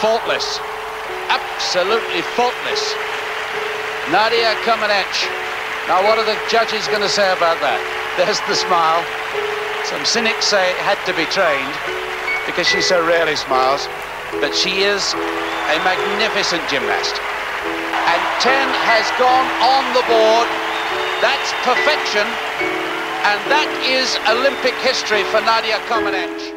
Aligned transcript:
faultless. 0.00 0.58
Absolutely 1.28 2.22
faultless. 2.36 2.82
Nadia 4.12 4.54
Comaneci. 4.62 5.26
Now, 5.88 6.02
what 6.02 6.18
are 6.18 6.26
the 6.26 6.38
judges 6.50 6.86
going 6.88 7.02
to 7.02 7.08
say 7.08 7.26
about 7.32 7.58
that? 7.62 7.78
There's 8.18 8.40
the 8.50 8.56
smile. 8.56 9.02
Some 9.86 10.04
cynics 10.04 10.46
say 10.46 10.70
it 10.70 10.80
had 10.82 10.98
to 11.06 11.14
be 11.14 11.26
trained 11.30 11.74
because 12.46 12.66
she 12.66 12.82
so 12.82 13.04
rarely 13.06 13.36
smiles, 13.36 13.86
but 14.42 14.54
she 14.54 14.82
is 14.82 15.14
a 15.14 15.76
magnificent 15.86 16.62
gymnast. 16.70 17.14
And 18.06 18.22
10 18.42 18.50
has 18.86 19.06
gone 19.18 19.48
on 19.62 19.82
the 19.94 20.02
board. 20.10 20.48
That's 21.22 21.50
perfection, 21.62 22.26
and 23.26 23.38
that 23.50 23.70
is 23.86 24.18
Olympic 24.30 24.74
history 24.82 25.24
for 25.30 25.40
Nadia 25.42 25.78
Comaneci. 25.88 26.55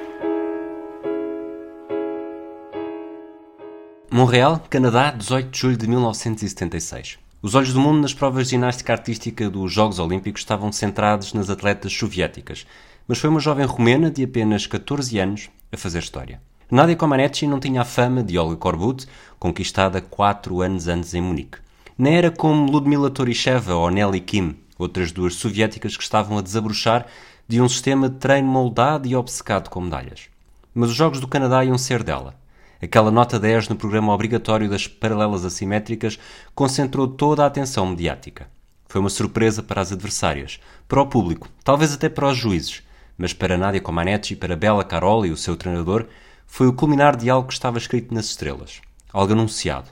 Montreal, 4.11 4.59
Canadá, 4.71 5.11
18 5.11 5.51
de 5.51 5.59
julho 5.59 5.77
de 5.77 5.87
1976. 5.87 7.19
Os 7.43 7.53
olhos 7.53 7.73
do 7.73 7.79
mundo 7.79 8.01
nas 8.01 8.11
provas 8.11 8.45
de 8.45 8.51
ginástica 8.51 8.91
artística 8.91 9.47
dos 9.51 9.71
Jogos 9.71 9.99
Olímpicos 9.99 10.41
estavam 10.41 10.71
centrados 10.71 11.31
nas 11.31 11.47
atletas 11.47 11.93
soviéticas, 11.93 12.65
mas 13.07 13.19
foi 13.19 13.29
uma 13.29 13.39
jovem 13.39 13.67
romena 13.67 14.09
de 14.09 14.23
apenas 14.23 14.65
14 14.65 15.19
anos 15.19 15.49
a 15.71 15.77
fazer 15.77 15.99
história. 15.99 16.41
Nadia 16.71 16.95
Comaneci 16.95 17.45
não 17.45 17.59
tinha 17.59 17.81
a 17.81 17.85
fama 17.85 18.23
de 18.23 18.35
Olga 18.35 18.55
Korbut, 18.55 19.05
conquistada 19.37 20.01
quatro 20.01 20.59
anos 20.61 20.87
antes 20.87 21.13
em 21.13 21.21
Munique. 21.21 21.59
Nem 21.95 22.17
era 22.17 22.31
como 22.31 22.71
Ludmila 22.71 23.11
Torisheva 23.11 23.75
ou 23.75 23.91
Nelly 23.91 24.21
Kim, 24.21 24.55
outras 24.79 25.11
duas 25.11 25.35
soviéticas 25.35 25.95
que 25.95 26.01
estavam 26.01 26.39
a 26.39 26.41
desabrochar 26.41 27.05
de 27.47 27.61
um 27.61 27.69
sistema 27.69 28.09
de 28.09 28.15
treino 28.15 28.47
moldado 28.47 29.07
e 29.07 29.15
obcecado 29.15 29.69
com 29.69 29.81
medalhas. 29.81 30.29
Mas 30.73 30.89
os 30.89 30.95
Jogos 30.95 31.19
do 31.19 31.27
Canadá 31.27 31.63
iam 31.63 31.77
ser 31.77 32.01
dela. 32.01 32.33
Aquela 32.81 33.11
nota 33.11 33.37
10 33.37 33.67
no 33.67 33.75
programa 33.75 34.13
obrigatório 34.13 34.69
das 34.69 34.87
paralelas 34.87 35.43
assimétricas 35.43 36.17
concentrou 36.55 37.09
toda 37.09 37.43
a 37.43 37.47
atenção 37.47 37.85
mediática. 37.85 38.47
Foi 38.87 39.01
uma 39.01 39.09
surpresa 39.09 39.61
para 39.61 39.81
as 39.81 39.91
adversárias, 39.91 40.61
para 40.87 41.01
o 41.01 41.05
público, 41.05 41.49
talvez 41.61 41.93
até 41.93 42.07
para 42.07 42.29
os 42.29 42.37
juízes, 42.37 42.81
mas 43.17 43.33
para 43.33 43.57
Nadia 43.57 43.81
Comaneci 43.81 44.33
e 44.33 44.35
para 44.37 44.55
Bela 44.55 44.85
Caroli, 44.85 45.29
o 45.29 45.35
seu 45.35 45.57
treinador, 45.57 46.05
foi 46.47 46.67
o 46.67 46.73
culminar 46.73 47.17
de 47.17 47.29
algo 47.29 47.49
que 47.49 47.53
estava 47.53 47.77
escrito 47.77 48.13
nas 48.13 48.27
estrelas, 48.27 48.81
algo 49.11 49.33
anunciado, 49.33 49.89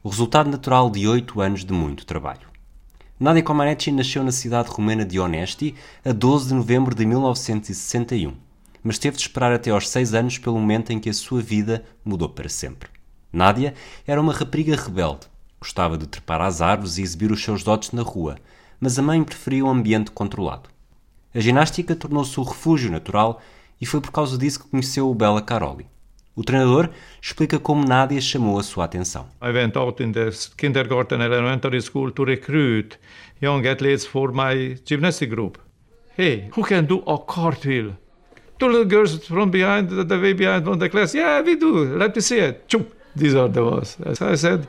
o 0.00 0.08
resultado 0.08 0.48
natural 0.48 0.88
de 0.90 1.08
oito 1.08 1.40
anos 1.40 1.64
de 1.64 1.72
muito 1.72 2.06
trabalho. 2.06 2.46
Nadia 3.18 3.42
Comaneci 3.42 3.90
nasceu 3.90 4.22
na 4.22 4.30
cidade 4.30 4.70
romena 4.70 5.04
de 5.04 5.18
Onesti 5.18 5.74
a 6.04 6.12
12 6.12 6.48
de 6.48 6.54
novembro 6.54 6.94
de 6.94 7.04
1961 7.04 8.47
mas 8.82 8.98
teve 8.98 9.16
de 9.16 9.22
esperar 9.22 9.52
até 9.52 9.70
aos 9.70 9.88
seis 9.88 10.14
anos 10.14 10.38
pelo 10.38 10.58
momento 10.58 10.90
em 10.90 10.98
que 10.98 11.10
a 11.10 11.14
sua 11.14 11.40
vida 11.40 11.84
mudou 12.04 12.28
para 12.28 12.48
sempre. 12.48 12.88
Nádia 13.32 13.74
era 14.06 14.20
uma 14.20 14.32
rapariga 14.32 14.76
rebelde. 14.76 15.26
Gostava 15.60 15.98
de 15.98 16.06
trepar 16.06 16.40
às 16.40 16.60
árvores 16.62 16.98
e 16.98 17.02
exibir 17.02 17.32
os 17.32 17.42
seus 17.42 17.62
dotes 17.62 17.92
na 17.92 18.02
rua, 18.02 18.36
mas 18.80 18.98
a 18.98 19.02
mãe 19.02 19.22
preferia 19.22 19.64
um 19.64 19.70
ambiente 19.70 20.10
controlado. 20.10 20.68
A 21.34 21.40
ginástica 21.40 21.94
tornou-se 21.94 22.38
o 22.38 22.42
refúgio 22.42 22.90
natural 22.90 23.40
e 23.80 23.86
foi 23.86 24.00
por 24.00 24.10
causa 24.10 24.38
disso 24.38 24.60
que 24.60 24.70
conheceu 24.70 25.10
o 25.10 25.14
Bela 25.14 25.42
Caroli. 25.42 25.86
O 26.34 26.44
treinador 26.44 26.90
explica 27.20 27.58
como 27.58 27.84
Nádia 27.84 28.20
chamou 28.20 28.58
a 28.58 28.62
sua 28.62 28.84
atenção. 28.84 29.26
I 29.42 29.50
went 29.50 29.76
out 29.76 30.00
in 30.00 30.12
the 30.12 30.30
kindergarten 30.56 31.20
elementary 31.20 31.82
school 31.82 32.12
to 32.12 32.24
recruit 32.24 32.96
young 33.42 33.66
athletes 33.66 34.06
for 34.06 34.32
my 34.32 34.78
gymnastic 34.84 35.30
group. 35.30 35.58
Hey, 36.16 36.48
who 36.56 36.64
can 36.64 36.84
do 36.84 37.02
a 37.06 37.18
cartwheel? 37.18 37.96
Two 38.58 38.66
little 38.66 38.84
girls 38.84 39.26
from 39.26 39.50
behind, 39.50 39.90
the, 39.90 40.18
way 40.18 40.32
behind 40.32 40.68
on 40.68 40.78
the 40.78 40.88
class. 40.88 41.14
Yeah, 41.14 41.40
we 41.40 41.56
do. 41.56 41.96
Let 41.96 42.14
me 42.14 42.20
see 42.20 42.38
it. 42.38 42.68
These 43.14 43.34
are 43.34 43.48
the 43.48 43.64
ones. 43.64 43.96
As 44.04 44.20
I 44.20 44.34
said, 44.34 44.66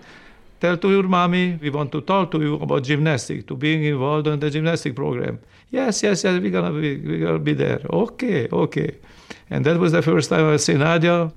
tell 0.59 0.77
to 0.77 0.89
your 0.89 1.03
mommy 1.03 1.57
we 1.61 1.69
want 1.69 1.91
to 1.91 2.01
talk 2.01 2.31
to 2.31 2.39
you 2.39 2.55
about 2.55 2.83
gymnastics, 2.83 3.45
to 3.45 3.55
being 3.55 3.83
involved 3.83 4.27
in 4.27 4.39
the 4.39 4.49
gymnastic 4.49 4.95
program. 4.95 5.39
Yes, 5.69 6.03
yes, 6.03 6.23
yes, 6.23 6.39
we're 6.41 6.51
gonna 6.51 6.71
be, 6.71 6.97
we're 6.97 7.25
gonna 7.25 7.39
be 7.39 7.53
there. 7.53 7.81
Okay, 7.89 8.47
okay. 8.51 8.97
And 9.49 9.65
that 9.65 9.77
was 9.77 9.91
the 9.91 10.01
first 10.01 10.29
time 10.29 10.45
I 10.45 10.57
see 10.57 10.73
Nadia. 10.73 11.31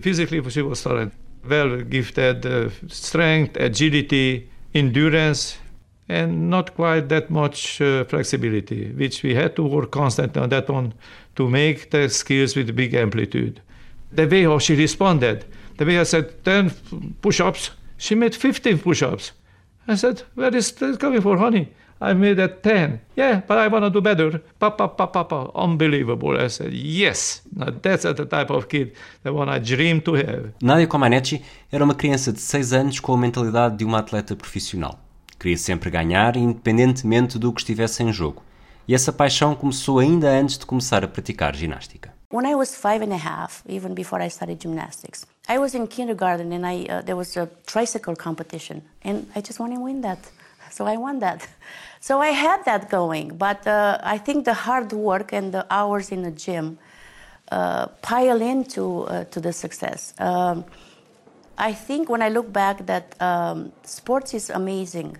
Physically, 0.00 0.48
she 0.50 0.62
was 0.62 0.82
talent, 0.82 1.12
well 1.48 1.80
gifted, 1.82 2.44
uh, 2.46 2.70
strength, 2.88 3.56
agility, 3.56 4.50
endurance, 4.74 5.58
and 6.08 6.50
not 6.50 6.74
quite 6.74 7.08
that 7.08 7.30
much 7.30 7.80
uh, 7.80 8.04
flexibility, 8.04 8.92
which 8.92 9.22
we 9.22 9.34
had 9.34 9.56
to 9.56 9.62
work 9.62 9.90
constantly 9.90 10.40
on 10.40 10.48
that 10.50 10.68
one 10.68 10.94
to 11.36 11.48
make 11.48 11.90
the 11.90 12.08
skills 12.08 12.56
with 12.56 12.74
big 12.74 12.94
amplitude. 12.94 13.60
The 14.12 14.26
way 14.26 14.44
how 14.44 14.58
she 14.58 14.74
responded, 14.74 15.44
the 15.76 15.84
way 15.84 15.98
I 15.98 16.04
said 16.04 16.44
10 16.44 16.70
push 17.22 17.40
ups, 17.40 17.70
she 17.96 18.14
made 18.14 18.34
15 18.34 18.78
push 18.78 19.02
ups. 19.02 19.32
I 19.88 19.94
said, 19.94 20.22
Where 20.34 20.54
is 20.54 20.72
this 20.72 20.96
coming 20.96 21.20
for, 21.20 21.38
honey? 21.38 21.68
I 22.00 22.12
made 22.12 22.38
at 22.38 22.62
10. 22.62 23.00
Yeah, 23.16 23.40
but 23.46 23.56
I 23.56 23.68
want 23.68 23.84
to 23.84 23.90
do 23.90 24.02
better. 24.02 24.42
Papa, 24.58 24.88
papa, 24.88 25.24
papa. 25.24 25.50
Unbelievable. 25.54 26.36
I 26.38 26.48
said, 26.48 26.72
yes. 26.74 27.40
Now 27.54 27.70
that's 27.70 28.02
the 28.02 28.26
type 28.26 28.50
of 28.50 28.68
kid 28.68 28.92
that 29.22 29.32
one 29.32 29.48
I 29.48 29.58
dream 29.58 30.00
to 30.02 30.14
have. 30.14 30.52
Nadia 30.60 30.86
Comaneci 30.86 31.42
era 31.72 31.84
uma 31.84 31.94
criança 31.94 32.32
de 32.32 32.40
6 32.40 32.72
anos 32.74 33.00
com 33.00 33.14
a 33.14 33.18
mentalidade 33.18 33.78
de 33.78 33.84
uma 33.84 34.00
atleta 34.00 34.36
profissional. 34.36 35.00
Queria 35.38 35.56
sempre 35.56 35.90
ganhar, 35.90 36.36
independentemente 36.36 37.38
do 37.38 37.52
que 37.52 37.60
estivesse 37.60 38.02
em 38.02 38.12
jogo. 38.12 38.42
E 38.88 38.94
essa 38.94 39.12
paixão 39.12 39.52
começou 39.54 39.98
ainda 39.98 40.28
antes 40.28 40.56
de 40.56 40.64
começar 40.64 41.02
a 41.02 41.08
praticar 41.08 41.56
ginástica. 41.56 42.14
When 42.32 42.48
I 42.48 42.54
was 42.54 42.74
five 42.74 43.04
and 43.04 43.12
a 43.12 43.18
half, 43.18 43.64
even 43.68 43.94
before 43.94 44.24
I 44.24 44.28
started 44.28 44.60
gymnastics, 44.62 45.26
I 45.48 45.58
was 45.58 45.74
in 45.74 45.86
kindergarten 45.86 46.52
and 46.52 46.64
I 46.64 46.84
uh, 46.84 47.02
there 47.02 47.16
was 47.16 47.36
a 47.36 47.48
tricycle 47.66 48.14
competition, 48.14 48.82
and 49.04 49.26
I 49.34 49.40
just 49.40 49.58
wanted 49.58 49.76
to 49.76 49.82
win 49.82 50.02
that, 50.02 50.18
so 50.70 50.86
I 50.86 50.96
won 50.96 51.18
that. 51.20 51.48
So 51.98 52.20
I 52.20 52.28
had 52.28 52.64
that 52.66 52.88
going, 52.88 53.36
but 53.36 53.66
uh, 53.66 53.98
I 54.00 54.18
think 54.18 54.44
the 54.44 54.54
hard 54.54 54.92
work 54.92 55.32
and 55.32 55.50
the 55.50 55.66
hours 55.70 56.12
in 56.12 56.22
the 56.22 56.30
gym 56.30 56.78
uh, 57.50 57.86
pile 58.00 58.40
into 58.40 59.02
uh, 59.08 59.24
to 59.24 59.40
the 59.40 59.52
success. 59.52 60.14
Um, 60.20 60.64
I 61.58 61.72
think 61.72 62.08
when 62.08 62.22
I 62.22 62.28
look 62.28 62.52
back, 62.52 62.86
that 62.86 63.20
um, 63.20 63.72
sports 63.82 64.34
is 64.34 64.50
amazing 64.50 65.16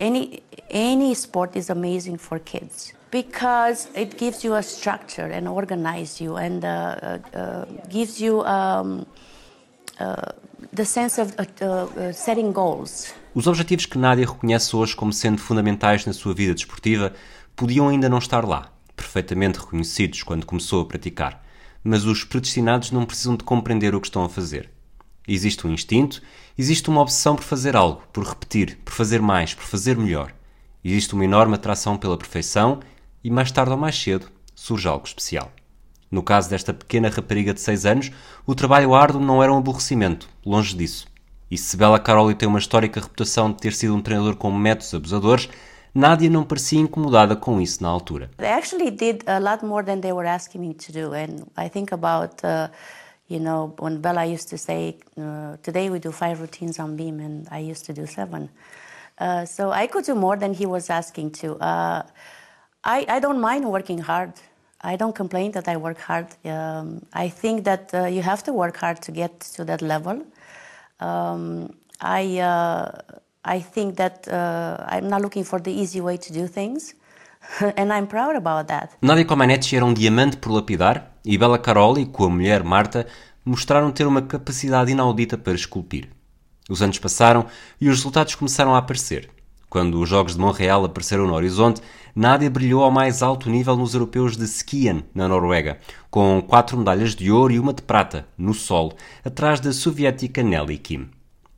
any 0.00 0.42
any 0.70 1.14
sport 1.14 1.56
is 1.56 1.70
amazing 1.70 2.16
for 2.16 2.38
kids 2.38 2.92
because 3.10 3.88
it 3.94 4.16
gives 4.16 4.44
you 4.44 4.54
a 4.54 4.62
structure 4.62 5.30
and 5.32 5.48
organize 5.48 6.22
you 6.22 6.36
and 6.36 6.64
uh, 6.64 6.68
uh, 7.02 7.18
uh 7.34 7.64
gives 7.88 8.20
you 8.20 8.42
um, 8.42 9.04
uh, 9.98 10.32
the 10.72 10.84
sense 10.84 11.20
of 11.20 11.34
uh, 11.38 12.12
setting 12.12 12.52
goals. 12.52 13.12
Os 13.34 13.46
objetivos 13.46 13.86
que 13.86 13.98
Nádia 13.98 14.26
reconhece 14.26 14.74
hoje 14.74 14.94
como 14.96 15.12
sendo 15.12 15.40
fundamentais 15.40 16.04
na 16.04 16.12
sua 16.12 16.34
vida 16.34 16.54
desportiva 16.54 17.12
podiam 17.54 17.88
ainda 17.88 18.08
não 18.08 18.18
estar 18.18 18.44
lá, 18.44 18.72
perfeitamente 18.96 19.58
reconhecidos 19.58 20.22
quando 20.22 20.46
começou 20.46 20.82
a 20.82 20.86
praticar, 20.86 21.44
mas 21.84 22.04
os 22.04 22.24
predestinados 22.24 22.90
não 22.90 23.06
precisam 23.06 23.36
de 23.36 23.44
compreender 23.44 23.94
o 23.94 24.00
que 24.00 24.06
estão 24.06 24.24
a 24.24 24.28
fazer. 24.28 24.70
Existe 25.28 25.66
um 25.66 25.70
instinto, 25.70 26.20
existe 26.56 26.88
uma 26.88 27.00
obsessão 27.00 27.36
por 27.36 27.44
fazer 27.44 27.76
algo, 27.76 28.02
por 28.12 28.24
repetir, 28.24 28.78
por 28.84 28.92
fazer 28.92 29.20
mais, 29.20 29.54
por 29.54 29.64
fazer 29.64 29.96
melhor. 29.96 30.32
Existe 30.84 31.14
uma 31.14 31.24
enorme 31.24 31.54
atração 31.54 31.96
pela 31.96 32.16
perfeição 32.16 32.80
e 33.22 33.30
mais 33.30 33.50
tarde 33.50 33.72
ou 33.72 33.78
mais 33.78 34.00
cedo 34.00 34.26
surge 34.54 34.88
algo 34.88 35.06
especial. 35.06 35.50
No 36.10 36.22
caso 36.22 36.50
desta 36.50 36.74
pequena 36.74 37.08
rapariga 37.08 37.54
de 37.54 37.60
6 37.60 37.86
anos, 37.86 38.10
o 38.44 38.54
trabalho 38.54 38.94
árduo 38.94 39.20
não 39.20 39.42
era 39.42 39.52
um 39.52 39.58
aborrecimento, 39.58 40.28
longe 40.44 40.76
disso. 40.76 41.06
E 41.50 41.56
se 41.56 41.76
Bela 41.76 41.98
Caroli 41.98 42.34
tem 42.34 42.48
uma 42.48 42.58
histórica 42.58 43.00
reputação 43.00 43.50
de 43.50 43.58
ter 43.58 43.72
sido 43.72 43.94
um 43.94 44.02
treinador 44.02 44.36
com 44.36 44.50
métodos 44.50 44.94
abusadores, 44.94 45.48
Nádia 45.94 46.30
não 46.30 46.44
parecia 46.44 46.80
incomodada 46.80 47.34
com 47.34 47.60
isso 47.60 47.82
na 47.82 47.88
altura. 47.88 48.30
They 48.36 48.48
actually 48.48 48.90
did 48.90 49.28
a 49.28 49.38
lot 49.38 49.64
more 49.64 49.84
than 49.84 50.00
they 50.00 50.12
were 50.12 50.28
asking 50.28 50.60
me 50.60 50.74
to 50.74 50.92
do 50.92 51.12
and 51.12 51.46
I 51.56 51.68
think 51.68 51.92
about 51.92 52.34
uh... 52.44 52.70
You 53.30 53.38
know, 53.38 53.74
when 53.78 54.00
Bella 54.00 54.24
used 54.24 54.48
to 54.48 54.58
say, 54.58 54.96
uh, 55.16 55.56
today 55.62 55.88
we 55.88 56.00
do 56.00 56.10
five 56.10 56.40
routines 56.40 56.80
on 56.80 56.96
beam, 56.96 57.20
and 57.20 57.46
I 57.48 57.60
used 57.60 57.84
to 57.86 57.92
do 57.92 58.04
seven. 58.04 58.50
Uh, 59.16 59.44
so 59.44 59.70
I 59.70 59.86
could 59.86 60.04
do 60.04 60.16
more 60.16 60.36
than 60.36 60.52
he 60.52 60.66
was 60.66 60.90
asking 60.90 61.30
to. 61.42 61.54
Uh, 61.58 62.02
I, 62.82 63.06
I 63.08 63.20
don't 63.20 63.40
mind 63.40 63.70
working 63.70 63.98
hard. 63.98 64.32
I 64.80 64.96
don't 64.96 65.14
complain 65.14 65.52
that 65.52 65.68
I 65.68 65.76
work 65.76 65.98
hard. 66.00 66.26
Um, 66.44 67.06
I 67.12 67.28
think 67.28 67.64
that 67.66 67.94
uh, 67.94 68.06
you 68.06 68.20
have 68.20 68.42
to 68.44 68.52
work 68.52 68.76
hard 68.78 69.00
to 69.02 69.12
get 69.12 69.38
to 69.54 69.64
that 69.64 69.80
level. 69.80 70.26
Um, 70.98 71.70
I, 72.00 72.40
uh, 72.40 72.90
I 73.44 73.60
think 73.60 73.96
that 73.98 74.26
uh, 74.26 74.84
I'm 74.88 75.08
not 75.08 75.20
looking 75.20 75.44
for 75.44 75.60
the 75.60 75.70
easy 75.70 76.00
way 76.00 76.16
to 76.16 76.32
do 76.32 76.48
things. 76.48 76.94
And 77.76 77.92
I'm 77.92 78.06
proud 78.08 78.34
about 78.34 78.66
that. 78.68 78.96
Nadia 79.00 79.24
Comaneci 79.24 79.76
era 79.76 79.84
um 79.84 79.94
diamante 79.94 80.36
por 80.36 80.52
lapidar 80.52 81.09
e 81.24 81.36
Bela 81.36 81.58
Caroli, 81.58 82.06
com 82.06 82.24
a 82.24 82.30
mulher 82.30 82.62
Marta, 82.62 83.06
mostraram 83.44 83.90
ter 83.90 84.06
uma 84.06 84.22
capacidade 84.22 84.92
inaudita 84.92 85.36
para 85.36 85.54
esculpir. 85.54 86.08
Os 86.68 86.82
anos 86.82 86.98
passaram 86.98 87.46
e 87.80 87.88
os 87.88 87.96
resultados 87.96 88.34
começaram 88.34 88.74
a 88.74 88.78
aparecer. 88.78 89.28
Quando 89.68 90.00
os 90.00 90.08
Jogos 90.08 90.34
de 90.34 90.40
Montreal 90.40 90.84
apareceram 90.84 91.26
no 91.26 91.34
horizonte, 91.34 91.80
Nádia 92.14 92.50
brilhou 92.50 92.82
ao 92.82 92.90
mais 92.90 93.22
alto 93.22 93.48
nível 93.48 93.76
nos 93.76 93.94
europeus 93.94 94.36
de 94.36 94.44
Skien, 94.44 95.04
na 95.14 95.28
Noruega, 95.28 95.78
com 96.10 96.42
quatro 96.42 96.76
medalhas 96.76 97.14
de 97.14 97.30
ouro 97.30 97.52
e 97.52 97.58
uma 97.58 97.72
de 97.72 97.82
prata, 97.82 98.26
no 98.36 98.52
solo, 98.52 98.94
atrás 99.24 99.60
da 99.60 99.72
soviética 99.72 100.42
Nelly 100.42 100.76
Kim. 100.76 101.08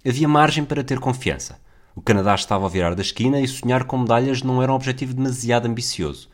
Havia 0.06 0.28
margem 0.28 0.64
para 0.64 0.84
ter 0.84 0.98
confiança. 0.98 1.58
O 1.94 2.02
Canadá 2.02 2.34
estava 2.34 2.66
a 2.66 2.68
virar 2.68 2.94
da 2.94 3.02
esquina 3.02 3.40
e 3.40 3.48
sonhar 3.48 3.84
com 3.84 3.98
medalhas 3.98 4.42
não 4.42 4.62
era 4.62 4.72
um 4.72 4.76
objetivo 4.76 5.14
demasiado 5.14 5.66
ambicioso. 5.66 6.28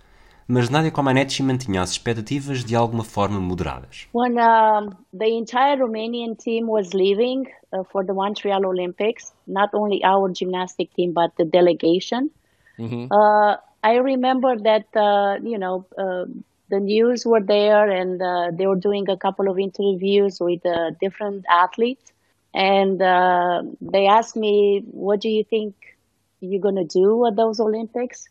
Mas 0.50 0.70
Nadia 0.70 0.90
Comaneci 0.90 1.42
mantinha 1.42 1.82
as 1.82 1.90
expectativas 1.90 2.64
de 2.64 2.74
alguma 2.74 3.04
forma 3.04 3.38
moderadas. 3.38 4.08
When 4.14 4.38
um, 4.38 4.96
the 5.12 5.26
entire 5.26 5.76
Romanian 5.76 6.34
team 6.34 6.68
was 6.68 6.94
leaving 6.94 7.46
uh, 7.70 7.84
for 7.84 8.02
the 8.02 8.14
Montreal 8.14 8.64
Olympics, 8.64 9.30
not 9.46 9.68
only 9.74 10.02
our 10.02 10.30
gymnastic 10.30 10.90
team 10.94 11.12
but 11.12 11.32
the 11.36 11.44
delegation, 11.44 12.30
mm-hmm. 12.78 13.12
uh, 13.12 13.58
I 13.82 13.96
remember 13.96 14.56
that 14.56 14.86
uh, 14.96 15.36
you 15.42 15.58
know 15.58 15.84
uh, 15.98 16.24
the 16.70 16.80
news 16.80 17.26
were 17.26 17.42
there, 17.42 17.90
and 17.90 18.22
uh, 18.22 18.50
they 18.50 18.66
were 18.66 18.80
doing 18.80 19.06
a 19.10 19.18
couple 19.18 19.50
of 19.50 19.58
interviews 19.58 20.40
with 20.40 20.64
uh, 20.64 20.92
different 20.98 21.44
athletes, 21.50 22.10
and 22.54 23.02
uh, 23.02 23.64
they 23.82 24.06
asked 24.06 24.34
me, 24.34 24.82
"What 24.92 25.20
do 25.20 25.28
you 25.28 25.44
think 25.44 25.74
you're 26.40 26.62
gonna 26.62 26.86
do 26.86 27.26
at 27.26 27.36
those 27.36 27.60
Olympics?" 27.60 28.30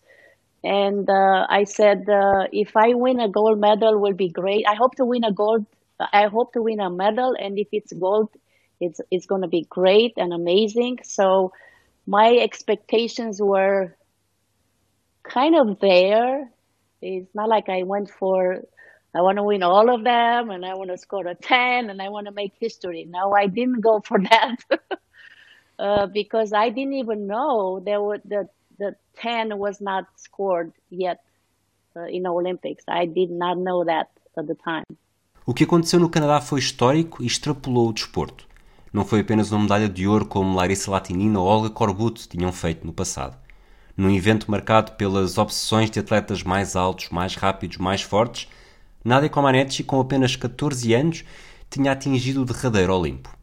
And 0.63 1.09
uh, 1.09 1.45
I 1.50 1.63
said, 1.65 2.06
"If 2.51 2.75
I 2.75 2.94
win 2.94 3.19
a 3.19 3.30
gold 3.30 3.59
medal, 3.59 4.00
will 4.00 4.13
be 4.13 4.30
great. 4.30 4.65
I 4.68 4.75
hope 4.75 4.95
to 4.95 5.06
win 5.06 5.24
a 5.24 5.31
gold. 5.31 5.65
I 6.00 6.27
hope 6.27 6.54
to 6.54 6.62
win 6.62 6.80
a 6.80 6.89
medal, 6.89 7.36
and 7.39 7.57
if 7.57 7.68
it's 7.71 7.94
gold, 7.94 8.30
it's 8.80 9.00
it's 9.12 9.25
gonna 9.25 9.48
be 9.48 9.63
great 9.69 10.13
and 10.18 10.33
amazing." 10.33 11.00
So 11.04 11.51
my 12.06 12.36
expectations 12.38 13.42
were 13.42 13.95
kind 15.24 15.56
of 15.56 15.80
there. 15.80 16.50
It's 17.01 17.33
not 17.36 17.50
like 17.50 17.69
I 17.69 17.83
went 17.83 18.09
for, 18.09 18.62
I 19.15 19.21
want 19.21 19.38
to 19.38 19.44
win 19.44 19.63
all 19.63 19.94
of 19.94 20.04
them 20.04 20.50
and 20.50 20.65
I 20.65 20.75
want 20.75 20.89
to 20.89 20.98
score 20.98 21.27
a 21.27 21.36
10 21.36 21.89
and 21.89 22.01
I 22.01 22.09
want 22.09 22.27
to 22.27 22.31
make 22.33 22.54
history. 22.59 23.06
No, 23.07 23.33
I 23.33 23.48
didn't 23.48 23.81
go 23.81 24.00
for 24.00 24.19
that 24.30 24.57
uh, 25.80 26.07
because 26.07 26.54
I 26.54 26.69
didn't 26.69 26.94
even 26.94 27.27
know 27.27 27.81
there 27.83 28.01
were 28.01 28.19
the, 28.25 28.48
the 28.77 28.95
10 29.21 29.57
was 29.57 29.79
not 29.79 30.07
scored 30.15 30.71
yet 30.91 31.19
uh, 31.95 32.07
in 32.09 32.24
the 32.24 32.29
Olympics. 32.29 32.83
I 32.88 33.06
did 33.06 33.31
not 33.31 33.59
know 33.59 33.85
that 33.85 34.09
at 34.38 34.47
the 34.47 34.56
time. 34.56 34.85
O 35.45 35.53
que 35.53 35.63
aconteceu 35.63 36.00
no 36.00 36.09
Canadá 36.09 36.41
foi 36.41 36.59
histórico 36.59 37.24
e 37.24 37.25
extrapolou 37.25 37.89
o 37.89 37.94
desporto. 37.94 38.45
Não 38.91 39.06
foi 39.06 39.21
apenas 39.21 39.51
uma 39.51 39.62
medalha 39.62 39.88
de 39.88 40.07
ouro 40.07 40.25
como 40.25 40.56
Larissa 40.56 40.91
Latinina 40.91 41.39
ou 41.39 41.45
Olga 41.45 41.69
Korbut 41.69 42.27
tinham 42.27 42.51
feito 42.51 42.85
no 42.85 42.94
passado 42.94 43.38
num 43.97 44.13
evento 44.13 44.50
marcado 44.50 44.91
pelas 44.91 45.39
obsessões 45.39 45.89
de 45.89 46.00
atletas 46.00 46.44
mais 46.44 46.75
altos, 46.75 47.09
mais 47.09 47.33
rápidos, 47.35 47.77
mais 47.77 48.03
fortes, 48.03 48.47
Nadia 49.03 49.27
Comaneci, 49.30 49.83
com 49.83 50.00
apenas 50.00 50.35
14 50.35 50.94
anos, 50.94 51.23
tinha 51.69 51.91
atingido 51.91 52.44
o 52.44 52.45
derradeiro 52.45 52.94
Olimpo. 52.94 53.35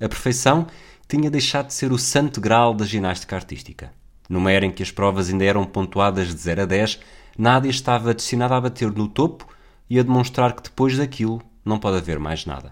A 0.00 0.08
perfeição 0.08 0.66
tinha 1.06 1.30
deixado 1.30 1.66
de 1.66 1.74
ser 1.74 1.92
o 1.92 1.98
santo 1.98 2.40
grau 2.40 2.72
da 2.72 2.86
ginástica 2.86 3.36
artística. 3.36 3.92
Numa 4.30 4.52
era 4.52 4.64
em 4.64 4.70
que 4.70 4.84
as 4.84 4.92
provas 4.92 5.28
ainda 5.28 5.44
eram 5.44 5.64
pontuadas 5.64 6.28
de 6.28 6.40
0 6.40 6.62
a 6.62 6.64
10, 6.64 7.00
Nadia 7.36 7.68
estava 7.68 8.14
destinada 8.14 8.54
a 8.54 8.60
bater 8.60 8.88
no 8.92 9.08
topo 9.08 9.44
e 9.88 9.98
a 9.98 10.04
demonstrar 10.04 10.54
que 10.54 10.62
depois 10.62 10.96
daquilo 10.96 11.42
não 11.64 11.80
pode 11.80 11.96
haver 11.96 12.20
mais 12.20 12.46
nada. 12.46 12.70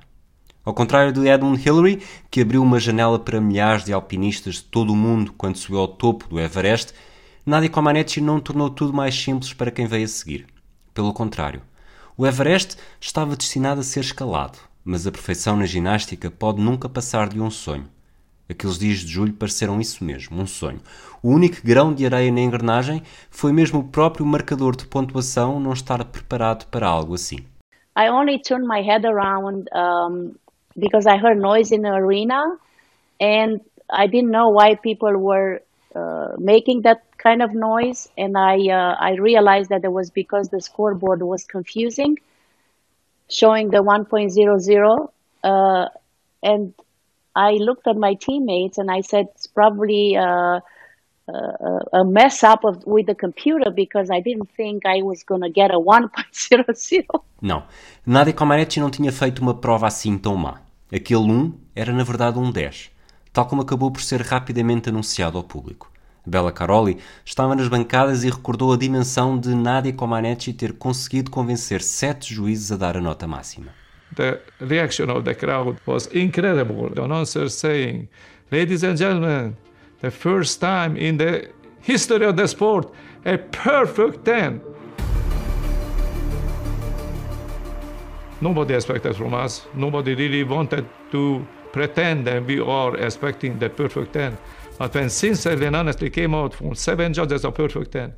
Ao 0.64 0.72
contrário 0.72 1.12
de 1.12 1.26
Edmund 1.26 1.60
Hillary, 1.60 2.00
que 2.31 2.43
abriu 2.43 2.62
uma 2.62 2.78
janela 2.78 3.19
para 3.19 3.40
milhares 3.40 3.84
de 3.84 3.93
alpinistas 3.93 4.56
de 4.56 4.64
todo 4.64 4.93
o 4.93 4.96
mundo 4.96 5.34
quando 5.37 5.56
subiu 5.56 5.81
ao 5.81 5.88
topo 5.88 6.28
do 6.28 6.38
Everest, 6.38 6.94
Nadia 7.44 7.69
Comaneci 7.69 8.20
não 8.20 8.38
tornou 8.38 8.70
tudo 8.70 8.93
mais 8.93 9.20
simples 9.20 9.52
para 9.52 9.72
quem 9.72 9.87
veio 9.87 10.04
a 10.04 10.08
seguir. 10.08 10.46
Pelo 10.94 11.12
contrário, 11.12 11.62
o 12.16 12.25
Everest 12.25 12.76
estava 13.00 13.34
destinado 13.34 13.81
a 13.81 13.84
ser 13.84 14.00
escalado, 14.00 14.58
mas 14.84 15.08
a 15.08 15.11
perfeição 15.11 15.56
na 15.56 15.66
ginástica 15.66 16.31
pode 16.31 16.61
nunca 16.61 16.88
passar 16.88 17.28
de 17.28 17.40
um 17.40 17.50
sonho. 17.50 17.88
Aqueles 18.50 18.78
dias 18.78 18.98
de 18.98 19.08
julho 19.08 19.34
pareceram 19.34 19.80
isso 19.80 20.02
mesmo, 20.02 20.40
um 20.40 20.46
sonho. 20.46 20.80
O 21.22 21.30
único 21.30 21.56
grão 21.64 21.92
de 21.92 22.06
areia 22.06 22.32
na 22.32 22.40
engrenagem 22.40 23.02
foi 23.30 23.52
mesmo 23.52 23.80
o 23.80 23.88
próprio 23.88 24.24
marcador 24.24 24.74
de 24.74 24.86
pontuação 24.86 25.60
não 25.60 25.72
estar 25.72 26.02
preparado 26.04 26.66
para 26.68 26.88
algo 26.88 27.14
assim. 27.14 27.38
I 27.96 28.08
only 28.10 28.40
turned 28.40 28.66
my 28.66 28.80
head 28.80 29.06
around 29.06 29.68
um, 29.74 30.34
because 30.76 31.06
I 31.06 31.18
heard 31.18 31.40
noise 31.40 31.74
in 31.74 31.82
the 31.82 31.90
arena 31.90 32.40
and 33.20 33.60
I 33.90 34.06
didn't 34.06 34.30
know 34.30 34.50
why 34.50 34.76
people 34.76 35.16
were 35.18 35.60
uh, 35.94 36.36
making 36.38 36.82
that 36.82 37.00
kind 37.16 37.42
of 37.42 37.54
noise, 37.54 38.08
and 38.16 38.36
I 38.36 38.56
uh, 38.70 38.94
I 39.00 39.16
realized 39.18 39.70
that 39.70 39.84
it 39.84 39.92
was 39.92 40.10
because 40.10 40.48
the 40.48 40.60
scoreboard 40.60 41.22
was 41.22 41.44
confusing, 41.44 42.16
showing 43.28 43.70
the 43.70 43.82
1.00, 43.82 45.08
uh, 45.44 45.88
and 46.42 46.74
I 47.38 47.58
looked 47.58 47.87
at 47.87 47.96
my 47.96 48.17
teammates 48.17 48.79
and 48.79 48.90
I 48.90 49.00
said 49.00 49.29
it's 49.32 49.46
probably 49.46 50.17
uh, 50.17 50.61
uh 51.29 52.00
a 52.00 52.05
mess 52.05 52.43
up 52.43 52.64
of, 52.64 52.85
with 52.85 53.06
the 53.06 53.14
computer 53.14 53.70
because 53.70 54.11
I 54.11 54.20
didn't 54.20 54.50
think 54.56 54.85
I 54.85 55.02
was 55.02 55.23
going 55.23 55.43
to 55.43 55.50
get 55.50 55.70
a 55.70 55.79
1.00. 55.79 57.20
Não, 57.40 57.62
Nadia 58.05 58.32
Comaneci 58.32 58.81
não 58.81 58.90
tinha 58.90 59.12
feito 59.12 59.40
uma 59.40 59.55
prova 59.55 59.87
assim 59.87 60.19
tão 60.19 60.37
má. 60.37 60.61
Aquele 60.93 61.31
1 61.31 61.52
era 61.76 61.93
na 61.93 62.02
verdade 62.02 62.38
um 62.38 62.50
10, 62.50 62.90
tal 63.32 63.46
como 63.46 63.62
acabou 63.62 63.93
por 63.93 64.02
ser 64.02 64.20
rapidamente 64.23 64.88
anunciado 64.88 65.38
ao 65.38 65.44
público. 65.44 65.93
Bella 66.26 66.50
Caroli 66.50 66.99
estava 67.25 67.55
nas 67.55 67.69
bancadas 67.69 68.25
e 68.25 68.31
recordou 68.31 68.73
a 68.73 68.76
dimensão 68.76 69.38
de 69.38 69.55
Nadia 69.55 69.93
Comaneci 69.93 70.52
ter 70.52 70.73
conseguido 70.73 71.31
convencer 71.31 71.82
sete 71.82 72.35
juízes 72.35 72.73
a 72.73 72.76
dar 72.76 72.96
a 72.96 73.00
nota 73.00 73.26
máxima. 73.29 73.77
The 74.16 74.40
reaction 74.60 75.10
of 75.10 75.25
the 75.25 75.34
crowd 75.34 75.78
was 75.87 76.06
incredible. 76.08 76.88
The 76.90 77.05
announcer 77.05 77.49
saying, 77.49 78.08
"Ladies 78.50 78.82
and 78.82 78.99
gentlemen, 78.99 79.56
the 80.00 80.10
first 80.10 80.60
time 80.60 80.96
in 80.96 81.19
the 81.19 81.49
history 81.81 82.25
of 82.26 82.37
the 82.37 82.49
sport, 82.49 82.90
a 83.25 83.38
perfect 83.38 84.25
10." 84.25 84.60
Nobody 88.40 88.75
expected 88.75 89.16
from 89.16 89.34
us. 89.34 89.66
Nobody 89.75 90.14
really 90.14 90.44
wanted 90.44 90.84
to 91.11 91.46
pretend 91.72 92.26
that 92.26 92.46
we 92.46 92.61
are 92.61 92.96
expecting 92.96 93.58
the 93.58 93.69
perfect 93.69 94.12
10. 94.12 94.38
But 94.78 94.94
when 94.94 95.11
sincerely 95.11 95.66
and 95.66 95.75
honestly 95.75 96.08
came 96.08 96.34
out 96.34 96.54
from 96.54 96.75
seven 96.75 97.12
judges 97.12 97.44
of 97.44 97.54
perfect 97.54 97.90
ten, 97.90 98.12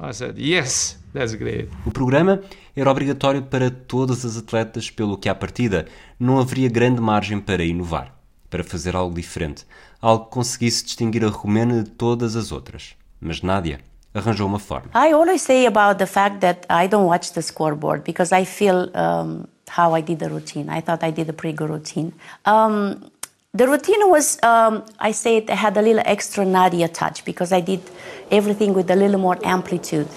I 0.00 0.12
said, 0.12 0.38
yes, 0.38 0.96
that's 1.14 1.34
great. 1.34 1.68
O 1.86 1.90
programa 1.90 2.42
era 2.76 2.90
obrigatório 2.90 3.42
para 3.42 3.70
todas 3.70 4.24
as 4.24 4.36
atletas, 4.36 4.90
pelo 4.90 5.16
que 5.16 5.28
à 5.28 5.34
partida 5.34 5.86
não 6.18 6.38
haveria 6.38 6.68
grande 6.68 7.00
margem 7.00 7.40
para 7.40 7.64
inovar, 7.64 8.12
para 8.50 8.62
fazer 8.62 8.94
algo 8.94 9.14
diferente, 9.14 9.64
algo 10.02 10.26
que 10.26 10.32
conseguisse 10.32 10.84
distinguir 10.84 11.24
a 11.24 11.28
romena 11.28 11.82
de 11.82 11.90
todas 11.90 12.36
as 12.36 12.52
outras. 12.52 12.94
Mas 13.20 13.40
Nádia 13.40 13.80
arranjou 14.12 14.46
uma 14.46 14.58
forma. 14.58 14.90
I 14.94 15.12
always 15.12 15.40
say 15.40 15.66
about 15.66 15.98
the 15.98 16.06
fact 16.06 16.40
that 16.40 16.66
I 16.68 16.86
don't 16.86 17.06
watch 17.06 17.32
the 17.32 17.40
scoreboard 17.40 18.02
because 18.04 18.34
I 18.34 18.44
feel 18.44 18.90
um, 18.94 19.46
how 19.76 19.96
I 19.96 20.02
did 20.02 20.18
the 20.18 20.28
routine. 20.28 20.66
I 20.68 20.82
thought 20.82 21.02
I 21.02 21.10
did 21.10 21.30
a 21.30 21.32
pretty 21.32 21.56
good 21.56 21.70
routine. 21.70 22.12
Um, 22.44 23.10
The 23.56 23.68
routine 23.68 24.10
was, 24.10 24.36
um, 24.42 24.82
I 24.98 25.12
say 25.12 25.36
it 25.36 25.48
had 25.48 25.76
a 25.76 25.80
little 25.80 26.02
extra 26.04 26.44
Nadia 26.44 26.88
touch 26.88 27.24
because 27.24 27.52
I 27.52 27.60
did 27.60 27.80
everything 28.28 28.74
with 28.74 28.90
a 28.90 28.96
little 28.96 29.20
more 29.20 29.38
amplitude, 29.44 30.08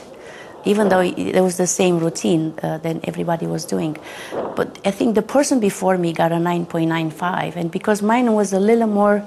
even 0.68 0.90
though 0.90 1.00
it 1.00 1.42
was 1.42 1.56
the 1.58 1.68
same 1.68 1.98
routine 2.00 2.54
uh, 2.62 2.78
than 2.80 3.00
everybody 3.04 3.48
was 3.48 3.66
doing. 3.66 3.98
But 4.56 4.68
I 4.86 4.92
think 4.92 5.16
the 5.16 5.22
person 5.22 5.60
before 5.60 5.98
me 5.98 6.14
got 6.14 6.32
a 6.32 6.36
9.95, 6.36 7.56
and 7.56 7.72
because 7.72 8.04
mine 8.04 8.34
was 8.34 8.54
a 8.54 8.60
little 8.60 8.88
more 8.88 9.24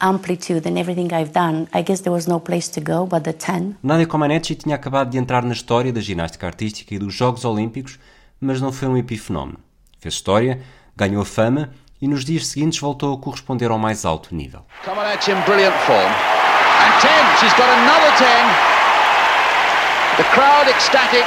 amplitude 0.00 0.62
than 0.62 0.78
everything 0.78 1.12
I've 1.12 1.32
done, 1.32 1.68
I 1.72 1.82
guess 1.82 2.02
there 2.02 2.12
was 2.12 2.26
no 2.28 2.38
place 2.38 2.68
to 2.68 2.80
go 2.80 3.06
but 3.06 3.24
the 3.24 3.32
10. 3.32 3.76
Nadia 3.82 4.06
Comaneci 4.06 4.54
tinha 4.54 4.76
acabado 4.76 5.10
de 5.10 5.18
entrar 5.18 5.42
na 5.42 5.52
história 5.52 5.92
da 5.92 6.00
ginástica 6.00 6.46
artística 6.46 6.94
e 6.94 6.98
dos 6.98 7.14
Jogos 7.14 7.44
Olímpicos, 7.44 7.98
mas 8.40 8.60
não 8.60 8.72
foi 8.72 8.88
um 8.88 8.96
epifenómeno. 8.96 9.58
Fez 9.98 10.14
história, 10.14 10.60
ganhou 10.96 11.24
fama 11.24 11.70
e 12.00 12.06
nos 12.06 12.24
dias 12.24 12.46
seguintes 12.46 12.78
voltou 12.78 13.14
a 13.14 13.18
corresponder 13.18 13.70
ao 13.70 13.78
mais 13.78 14.04
alto 14.04 14.34
nível. 14.34 14.64
Comaneci 14.84 15.30
in 15.30 15.40
brilliant 15.46 15.74
form. 15.86 16.12
And 16.84 17.00
10, 17.00 17.40
she's 17.40 17.54
got 17.54 17.68
another 17.68 18.10
10. 18.18 18.73
The 20.14 20.30
crowd 20.30 20.70
ecstatic. 20.70 21.26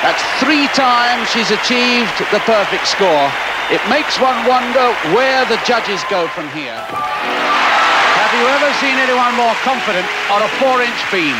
That's 0.00 0.24
three 0.40 0.64
times 0.72 1.28
she's 1.28 1.52
achieved 1.52 2.16
the 2.32 2.40
perfect 2.48 2.88
score. 2.88 3.28
It 3.68 3.84
makes 3.92 4.16
one 4.16 4.48
wonder 4.48 4.96
where 5.12 5.44
the 5.44 5.60
judges 5.68 6.00
go 6.08 6.24
from 6.32 6.48
here. 6.56 6.72
Have 6.72 8.32
you 8.32 8.48
ever 8.48 8.72
seen 8.80 8.96
anyone 8.96 9.36
more 9.36 9.52
confident 9.60 10.08
on 10.32 10.40
a 10.40 10.48
four-inch 10.56 11.00
beam? 11.12 11.36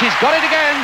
She's 0.00 0.16
got 0.24 0.32
it 0.32 0.44
again. 0.48 0.76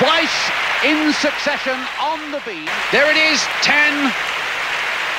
Twice 0.00 0.48
in 0.80 1.12
succession 1.12 1.76
on 2.00 2.32
the 2.32 2.40
beam. 2.48 2.64
There 2.88 3.12
it 3.12 3.20
is, 3.20 3.44
10. 3.60 3.92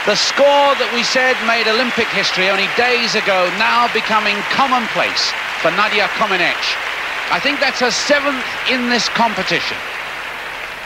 The 0.09 0.17
score 0.17 0.73
that 0.81 0.89
we 0.89 1.05
said 1.05 1.37
made 1.45 1.69
Olympic 1.69 2.09
history 2.09 2.49
only 2.49 2.65
days 2.73 3.13
ago 3.13 3.45
now 3.61 3.85
becoming 3.93 4.41
commonplace 4.49 5.29
for 5.61 5.71
Nadia 5.71 6.07
Comaneci. 6.19 6.75
I 7.31 7.39
think 7.39 7.59
that's 7.59 7.79
her 7.81 7.91
seventh 7.91 8.45
in 8.69 8.89
this 8.89 9.09
competition. 9.09 9.77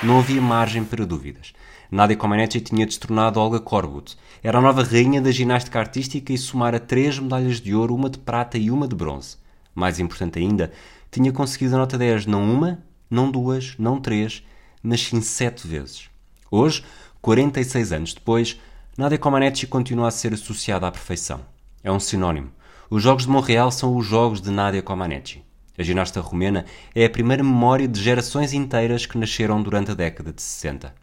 Não 0.02 0.20
havia 0.20 0.42
margem 0.42 0.84
para 0.86 1.06
dúvidas. 1.06 1.54
Nadia 1.92 2.16
Comaneci 2.16 2.62
tinha 2.62 2.86
destronado 2.86 3.40
Olga 3.40 3.60
Korbut. 3.60 4.18
Era 4.42 4.60
a 4.60 4.62
nova 4.62 4.82
rainha 4.82 5.22
da 5.22 5.30
ginástica 5.30 5.78
artística 5.78 6.32
e 6.32 6.38
somara 6.38 6.80
três 6.80 7.20
medalhas 7.20 7.60
de 7.60 7.76
ouro, 7.76 7.94
uma 7.94 8.10
de 8.10 8.18
prata 8.18 8.58
e 8.58 8.72
uma 8.72 8.88
de 8.88 8.96
bronze. 8.96 9.38
Mais 9.76 10.00
importante 10.00 10.40
ainda, 10.40 10.72
tinha 11.12 11.34
conseguido 11.34 11.76
a 11.76 11.80
nota 11.80 11.98
10 11.98 12.26
não 12.26 12.44
uma, 12.44 12.82
não 13.10 13.30
duas, 13.30 13.76
não 13.78 14.00
três, 14.00 14.42
mas 14.82 15.02
sim 15.02 15.22
sete 15.22 15.68
vezes. 15.68 16.10
Hoje, 16.50 16.84
46 17.22 17.92
anos 17.92 18.14
depois, 18.14 18.60
Nadia 18.98 19.18
Comaneci 19.18 19.68
continua 19.68 20.08
a 20.08 20.12
ser 20.12 20.34
associada 20.34 20.88
à 20.88 20.92
perfeição. 20.92 21.42
É 21.84 21.92
um 21.92 22.00
sinónimo. 22.00 22.52
Os 22.94 23.02
Jogos 23.02 23.24
de 23.24 23.30
Montreal 23.30 23.72
são 23.72 23.96
os 23.96 24.06
Jogos 24.06 24.42
de 24.42 24.52
Nadia 24.52 24.82
Comaneci. 24.82 25.42
A 25.78 25.82
ginasta 25.82 26.20
romena 26.20 26.66
é 26.94 27.06
a 27.06 27.10
primeira 27.10 27.42
memória 27.42 27.88
de 27.88 28.04
gerações 28.04 28.52
inteiras 28.52 29.06
que 29.06 29.18
nasceram 29.18 29.64
durante 29.64 29.92
a 29.92 29.94
década 29.94 30.34
de 30.34 30.42
60. 30.42 30.94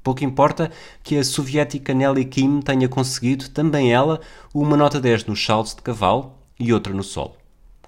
Pouco 0.00 0.22
importa 0.22 0.70
que 1.02 1.18
a 1.18 1.24
soviética 1.24 1.92
Nelly 1.92 2.26
Kim 2.26 2.60
tenha 2.60 2.88
conseguido, 2.88 3.48
também 3.48 3.92
ela, 3.92 4.20
uma 4.54 4.76
nota 4.76 5.00
10 5.00 5.24
nos 5.24 5.44
saltos 5.44 5.74
de 5.74 5.82
cavalo 5.82 6.36
e 6.56 6.72
outra 6.72 6.94
no 6.94 7.02
solo. 7.02 7.34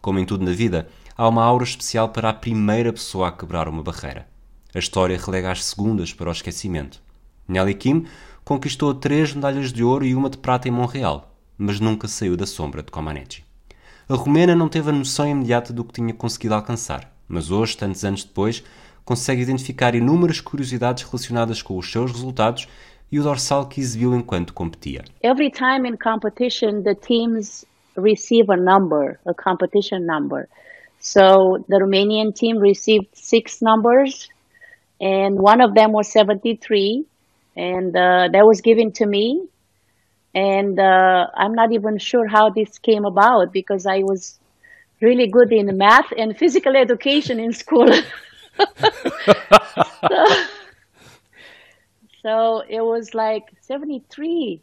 Como 0.02 0.18
em 0.18 0.26
tudo 0.26 0.44
na 0.44 0.50
vida, 0.50 0.88
há 1.16 1.28
uma 1.28 1.44
aura 1.44 1.62
especial 1.62 2.08
para 2.08 2.30
a 2.30 2.34
primeira 2.34 2.92
pessoa 2.92 3.28
a 3.28 3.32
quebrar 3.32 3.68
uma 3.68 3.80
barreira. 3.84 4.26
A 4.74 4.78
história 4.80 5.16
relega 5.16 5.52
as 5.52 5.62
segundas 5.62 6.12
para 6.12 6.30
o 6.30 6.32
esquecimento. 6.32 7.00
Nelly 7.46 7.74
Kim 7.74 8.06
conquistou 8.44 8.92
três 8.92 9.32
medalhas 9.32 9.72
de 9.72 9.84
ouro 9.84 10.04
e 10.04 10.16
uma 10.16 10.28
de 10.28 10.36
prata 10.36 10.66
em 10.66 10.72
Montreal, 10.72 11.35
mas 11.58 11.80
nunca 11.80 12.08
saiu 12.08 12.36
da 12.36 12.46
sombra 12.46 12.82
de 12.82 12.90
Comaneci. 12.90 13.44
A 14.08 14.14
romena 14.14 14.54
não 14.54 14.68
teve 14.68 14.90
a 14.90 14.92
noção 14.92 15.28
imediata 15.28 15.72
do 15.72 15.84
que 15.84 15.94
tinha 15.94 16.14
conseguido 16.14 16.54
alcançar, 16.54 17.12
mas 17.28 17.50
hoje, 17.50 17.76
tantos 17.76 18.04
anos 18.04 18.24
depois, 18.24 18.62
consegue 19.04 19.42
identificar 19.42 19.94
inúmeras 19.94 20.40
curiosidades 20.40 21.04
relacionadas 21.04 21.62
com 21.62 21.76
os 21.76 21.90
seus 21.90 22.12
resultados 22.12 22.68
e 23.10 23.18
o 23.18 23.22
dorsal 23.22 23.66
que 23.68 23.80
exibiu 23.80 24.14
enquanto 24.14 24.52
competia. 24.52 25.04
Every 25.22 25.50
time 25.50 25.88
in 25.88 25.96
competition, 25.96 26.82
the 26.82 26.94
teams 26.94 27.64
receive 27.96 28.50
a 28.50 28.56
number, 28.56 29.18
a 29.26 29.34
competition 29.34 30.00
number. 30.04 30.48
So 31.00 31.64
the 31.68 31.78
Romanian 31.78 32.32
team 32.32 32.58
received 32.58 33.08
six 33.14 33.60
numbers, 33.62 34.28
and 35.00 35.38
one 35.38 35.60
of 35.60 35.74
them 35.74 35.92
was 35.92 36.08
73, 36.08 37.04
and 37.56 37.96
uh, 37.96 38.28
that 38.32 38.44
was 38.44 38.60
given 38.60 38.92
to 38.92 39.06
me. 39.06 39.46
And 40.36 40.78
uh, 40.78 41.28
I'm 41.34 41.54
not 41.54 41.72
even 41.72 41.96
sure 41.96 42.28
how 42.28 42.50
this 42.50 42.78
came 42.78 43.06
about 43.06 43.54
because 43.54 43.86
I 43.86 44.00
was 44.00 44.38
really 45.00 45.28
good 45.28 45.50
in 45.50 45.74
math 45.78 46.12
and 46.16 46.36
physical 46.36 46.76
education 46.76 47.40
in 47.40 47.54
school. 47.54 47.88
so, 47.88 48.64
so, 52.22 52.62
it 52.68 52.82
was 52.82 53.14
like 53.14 53.44
73. 53.62 54.60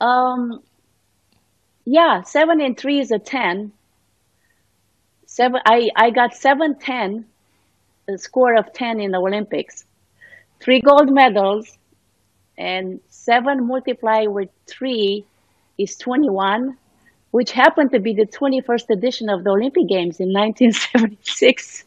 Um, 0.00 0.62
yeah, 1.84 2.22
7 2.22 2.62
and 2.62 2.78
3 2.78 3.00
is 3.00 3.10
a 3.10 3.18
10. 3.18 3.72
Seven, 5.26 5.60
I, 5.66 5.90
I 5.94 6.10
got 6.10 6.34
7 6.34 6.78
10, 6.78 7.26
a 8.08 8.16
score 8.16 8.56
of 8.56 8.72
10 8.72 9.00
in 9.00 9.10
the 9.10 9.18
Olympics. 9.18 9.84
Three 10.60 10.80
gold 10.80 11.12
medals, 11.12 11.76
and 12.56 13.00
7 13.24 13.66
multiplied 13.66 14.28
with 14.28 14.50
3 14.66 15.24
is 15.78 15.96
21, 15.96 16.76
which 17.30 17.52
happened 17.52 17.90
to 17.90 17.98
be 17.98 18.12
the 18.12 18.26
21st 18.26 18.90
edition 18.90 19.30
of 19.30 19.42
the 19.44 19.50
Olympic 19.50 19.88
Games 19.88 20.20
in 20.20 20.30
1976. 20.30 21.86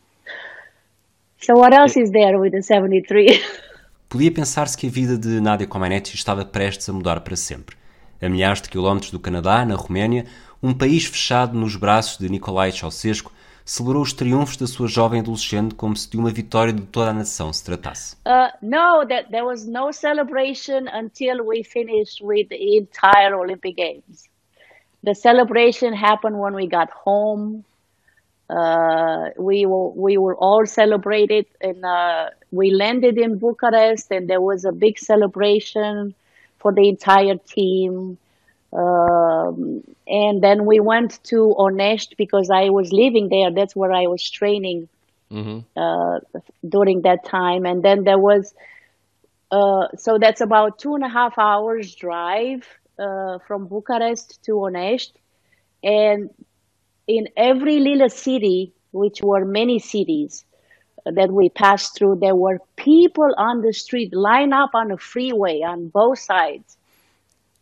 So 1.39 1.53
what 1.53 1.73
else 1.75 1.95
is 1.95 2.09
there 2.09 2.39
with 2.39 2.53
the 2.53 2.63
73? 2.63 3.39
Podia 4.09 4.31
pensar-se 4.31 4.75
que 4.75 4.87
a 4.87 4.89
vida 4.89 5.15
de 5.15 5.39
Nadia 5.39 5.67
Comaneci 5.67 6.15
estava 6.15 6.43
prestes 6.43 6.89
a 6.89 6.93
mudar 6.93 7.19
para 7.19 7.35
sempre. 7.35 7.75
A 8.19 8.27
milhares 8.27 8.61
de 8.61 8.69
quilómetros 8.69 9.11
do 9.11 9.19
Canadá, 9.19 9.63
na 9.63 9.75
Roménia, 9.75 10.25
um 10.63 10.73
país 10.73 11.05
fechado 11.05 11.55
nos 11.55 11.75
braços 11.75 12.17
de 12.17 12.29
Nicolae 12.29 12.71
Ceausescu, 12.71 13.31
celebrou 13.67 14.01
os 14.01 14.13
triunfos 14.13 14.55
da 14.55 14.65
sua 14.65 14.87
jovem 14.87 15.19
adolescente 15.19 15.75
como 15.75 15.95
se 15.95 16.09
de 16.09 16.17
uma 16.17 16.31
vitória 16.31 16.71
de 16.71 16.83
toda 16.83 17.09
a 17.09 17.13
nação 17.13 17.51
se 17.51 17.63
tratasse. 17.63 18.15
Uh, 18.25 18.47
no, 18.61 19.05
that 19.05 19.29
there 19.29 19.43
was 19.43 19.67
no 19.67 19.91
celebration 19.91 20.87
until 20.87 21.45
we 21.45 21.63
finished 21.63 22.25
with 22.25 22.47
the 22.47 22.77
entire 22.77 23.35
Olympic 23.35 23.75
Games. 23.75 24.29
The 25.03 25.13
celebration 25.13 25.93
happened 25.93 26.39
when 26.39 26.55
we 26.55 26.67
got 26.67 26.89
home. 27.05 27.65
Uh, 28.49 29.31
we 29.37 29.65
were 29.65 29.89
we 29.89 30.17
were 30.17 30.35
all 30.35 30.65
celebrated, 30.65 31.45
and 31.61 31.83
uh, 31.83 32.29
we 32.51 32.71
landed 32.71 33.17
in 33.17 33.37
Bucharest, 33.37 34.09
and 34.09 34.29
there 34.29 34.41
was 34.41 34.63
a 34.63 34.71
big 34.71 34.97
celebration 34.97 36.15
for 36.57 36.71
the 36.71 36.87
entire 36.87 37.35
team. 37.35 38.17
Um, 38.73 39.83
and 40.07 40.41
then 40.41 40.65
we 40.65 40.79
went 40.79 41.23
to 41.25 41.55
Onest 41.57 42.17
because 42.17 42.49
I 42.49 42.69
was 42.69 42.91
living 42.91 43.29
there. 43.29 43.51
That's 43.51 43.75
where 43.75 43.91
I 43.91 44.07
was 44.07 44.29
training 44.29 44.89
mm-hmm. 45.31 45.59
uh, 45.75 46.19
during 46.67 47.01
that 47.01 47.25
time. 47.25 47.65
And 47.65 47.81
then 47.83 48.03
there 48.03 48.19
was, 48.19 48.53
uh, 49.51 49.87
so 49.97 50.17
that's 50.19 50.41
about 50.41 50.79
two 50.79 50.95
and 50.95 51.03
a 51.03 51.09
half 51.09 51.37
hours 51.37 51.95
drive 51.95 52.67
uh, 52.99 53.39
from 53.47 53.67
Bucharest 53.67 54.43
to 54.43 54.51
Onest. 54.53 55.11
And 55.83 56.29
in 57.07 57.29
every 57.37 57.79
little 57.79 58.09
city, 58.09 58.73
which 58.91 59.21
were 59.21 59.45
many 59.45 59.79
cities 59.79 60.43
that 61.05 61.31
we 61.31 61.49
passed 61.49 61.95
through, 61.95 62.17
there 62.19 62.35
were 62.35 62.59
people 62.75 63.33
on 63.37 63.61
the 63.61 63.71
street, 63.71 64.13
line 64.13 64.51
up 64.51 64.71
on 64.73 64.89
the 64.89 64.97
freeway 64.97 65.61
on 65.61 65.87
both 65.87 66.19
sides 66.19 66.76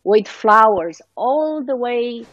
with 0.06 0.28
flowers 0.28 1.02
all 1.16 1.64
the 1.64 1.74
way 1.74 2.24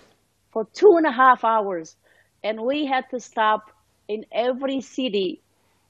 for 0.51 0.63
two 0.73 0.93
and 0.99 1.07
a 1.07 1.11
half 1.11 1.43
hours. 1.43 1.95
And 2.43 2.61
we 2.61 2.85
had 2.85 3.05
to 3.09 3.19
stop 3.19 3.61
in 4.07 4.25
every 4.31 4.79
city 4.81 5.41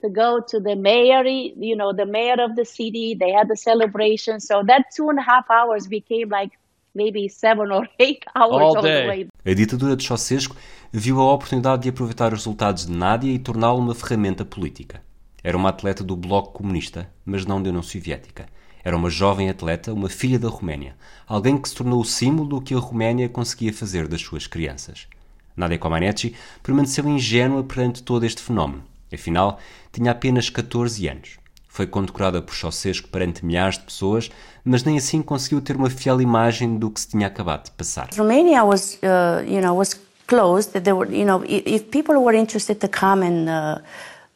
to 0.02 0.10
go 0.10 0.40
to 0.52 0.62
the 0.62 0.76
mayor, 0.78 1.26
you 1.26 1.76
know, 1.76 1.92
the 1.92 2.06
mayor 2.06 2.40
of 2.40 2.56
the 2.56 2.64
city. 2.64 3.18
They 3.20 3.32
had 3.32 3.50
the 3.50 3.58
celebration. 3.58 4.40
So 4.40 4.64
that 4.64 4.84
two 4.96 5.10
and 5.10 5.20
a 5.20 5.22
half 5.22 5.46
hours 5.52 5.86
became 5.86 6.30
like 6.30 6.54
maybe 6.96 7.28
seven 7.28 7.70
or 7.70 7.86
eight 8.00 8.24
hours 8.34 8.62
all, 8.62 8.78
all 8.78 8.82
the 8.82 9.08
way. 9.10 9.28
A 9.46 9.54
ditadura 9.54 9.98
de 9.98 10.04
Ceausescu 10.06 10.56
viu 10.90 11.20
a 11.20 11.34
oportunidade 11.34 11.84
de 11.84 11.90
aproveitar 11.90 12.32
os 12.32 12.40
resultados 12.40 12.86
de 12.86 12.94
Nádia 12.94 13.34
e 13.34 13.40
torná-lo 13.40 13.80
uma 13.80 13.94
ferramenta 13.94 14.46
política. 14.46 15.02
Era 15.44 15.58
uma 15.58 15.68
atleta 15.68 16.02
do 16.02 16.16
Bloco 16.16 16.54
Comunista, 16.54 17.10
mas 17.26 17.46
não 17.46 17.62
da 17.62 17.68
União 17.68 17.84
Soviética. 17.84 18.46
Era 18.84 18.98
uma 18.98 19.10
jovem 19.10 19.50
atleta, 19.50 19.94
uma 19.94 20.10
filha 20.10 20.38
da 20.38 20.50
Roménia, 20.50 20.96
alguém 21.26 21.58
que 21.58 21.70
se 21.70 21.76
tornou 21.76 22.02
o 22.02 22.06
símbolo 22.06 22.50
do 22.50 22.62
que 22.62 22.74
a 22.74 22.80
Roménia 22.80 23.30
conseguia 23.30 23.74
fazer 23.74 24.08
das 24.08 24.22
suas 24.22 24.46
crianças. 24.46 25.08
Nadia 25.56 25.78
Comaneci 25.78 26.36
permaneceu 26.62 27.08
ingênua 27.08 27.64
perante 27.64 28.04
todo 28.04 28.26
este 28.26 28.42
fenómeno. 28.42 28.84
Afinal, 29.14 29.60
tinha 29.92 30.12
apenas 30.12 30.50
14 30.50 31.08
anos. 31.08 31.38
Foi 31.68 31.88
condecorada 31.88 32.42
por 32.42 32.56
Ceausescu 32.56 33.08
perante 33.08 33.46
milhares 33.46 33.78
de 33.78 33.84
pessoas, 33.86 34.30
mas 34.64 34.84
nem 34.84 34.98
assim 34.98 35.22
conseguiu 35.22 35.62
ter 35.62 35.76
uma 35.76 35.90
fiel 35.90 36.22
imagem 36.22 36.78
do 36.78 36.90
que 36.90 37.00
se 37.00 37.08
tinha 37.08 37.28
acabado 37.28 37.66
de 37.66 37.72
passar. 37.72 38.10
Romania 38.16 38.64
was, 38.64 39.00
uh, 39.02 39.44
you 39.48 39.62
know, 39.62 39.76
was 39.76 40.00
closed. 40.28 40.72
There 40.72 40.94
were, 40.94 41.12
you 41.12 41.26
know, 41.26 41.44
if 41.48 41.86
people 41.90 42.16
were 42.16 42.38
interested 42.38 42.76
to 42.80 42.88
come 42.88 43.26
and 43.26 43.50
uh, 43.50 43.82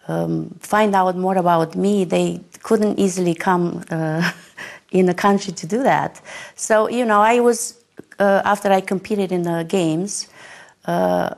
um, 0.07 0.49
find 0.59 0.95
out 0.95 1.15
more 1.15 1.37
about 1.37 1.75
me, 1.75 2.05
they 2.05 2.41
couldn't 2.63 2.99
easily 2.99 3.35
come 3.35 3.83
uh, 3.91 4.31
in 4.91 5.05
the 5.05 5.13
country 5.13 5.53
to 5.53 5.67
do 5.67 5.83
that. 5.83 6.21
So, 6.55 6.89
you 6.89 7.05
know, 7.05 7.21
I 7.21 7.39
was, 7.39 7.79
uh, 8.19 8.41
after 8.45 8.71
I 8.71 8.81
competed 8.81 9.31
in 9.31 9.43
the 9.43 9.65
games, 9.67 10.27
uh, 10.85 11.29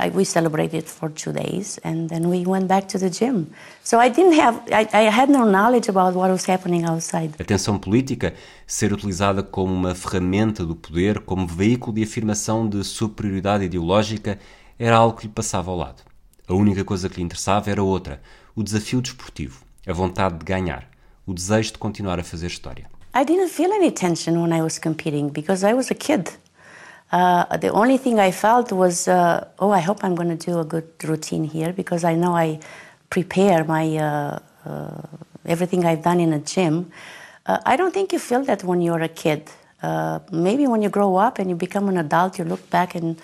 I, 0.00 0.10
we 0.10 0.24
celebrated 0.24 0.84
for 0.84 1.08
two 1.08 1.32
days 1.32 1.78
and 1.82 2.08
then 2.08 2.28
we 2.28 2.44
went 2.44 2.68
back 2.68 2.86
to 2.88 2.98
the 2.98 3.10
gym. 3.10 3.48
So 3.82 3.98
I 3.98 4.08
didn't 4.08 4.34
have, 4.34 4.60
I, 4.70 4.88
I 4.92 5.10
had 5.10 5.28
no 5.28 5.44
knowledge 5.44 5.88
about 5.88 6.14
what 6.14 6.30
was 6.30 6.44
happening 6.44 6.84
outside. 6.84 7.34
A 7.40 7.44
tensão 7.44 7.78
política 7.78 8.34
ser 8.64 8.92
utilizada 8.92 9.42
como 9.42 9.74
uma 9.74 9.96
ferramenta 9.96 10.64
do 10.64 10.76
poder, 10.76 11.20
como 11.20 11.48
veículo 11.48 11.94
de 11.94 12.04
afirmação 12.04 12.68
de 12.68 12.84
superioridade 12.84 13.64
ideológica, 13.64 14.38
era 14.78 14.96
algo 14.96 15.16
que 15.16 15.26
lhe 15.26 15.32
passava 15.32 15.72
ao 15.72 15.76
lado. 15.76 16.07
A 16.48 16.54
única 16.54 16.82
coisa 16.82 17.10
que 17.10 17.16
lhe 17.18 17.22
interessava 17.22 17.70
era 17.70 17.82
outra, 17.82 18.22
o 18.56 18.62
desafio 18.62 19.02
desportivo, 19.02 19.62
a 19.86 19.92
vontade 19.92 20.38
de 20.38 20.46
ganhar, 20.46 20.88
o 21.26 21.34
desejo 21.34 21.72
de 21.72 21.78
continuar 21.78 22.18
a 22.18 22.24
fazer 22.24 22.46
história. 22.46 22.86
I 23.14 23.22
didn't 23.22 23.50
feel 23.50 23.70
any 23.70 23.90
tension 23.90 24.40
when 24.40 24.58
I 24.58 24.62
was 24.62 24.78
competing 24.78 25.28
because 25.28 25.62
I 25.62 25.74
was 25.74 25.90
a 25.90 25.94
kid. 25.94 26.30
Uh, 27.12 27.44
the 27.58 27.70
only 27.70 27.98
thing 27.98 28.18
I 28.18 28.32
felt 28.32 28.72
was, 28.72 29.06
uh, 29.08 29.46
oh, 29.58 29.70
I 29.70 29.80
hope 29.80 30.02
I'm 30.02 30.14
going 30.14 30.34
to 30.34 30.50
do 30.50 30.58
a 30.58 30.64
good 30.64 30.88
routine 31.04 31.44
here 31.44 31.74
because 31.74 32.02
I 32.02 32.14
know 32.14 32.34
I 32.34 32.60
prepare 33.10 33.64
my 33.64 33.96
uh, 33.98 34.38
uh 34.64 35.02
everything 35.44 35.84
I've 35.84 36.02
done 36.02 36.20
in 36.20 36.32
a 36.32 36.38
gym. 36.38 36.90
Uh, 37.44 37.58
I 37.66 37.76
don't 37.76 37.92
think 37.92 38.12
you 38.12 38.18
feel 38.18 38.44
that 38.44 38.64
when 38.64 38.80
you're 38.80 39.02
a 39.02 39.08
kid. 39.08 39.50
Uh, 39.82 40.18
maybe 40.32 40.66
when 40.66 40.82
you 40.82 40.88
grow 40.88 41.16
up 41.16 41.38
and 41.38 41.50
you 41.50 41.56
become 41.56 41.88
an 41.88 41.98
adult, 41.98 42.38
you 42.38 42.44
look 42.44 42.68
back 42.70 42.94
and 42.94 43.16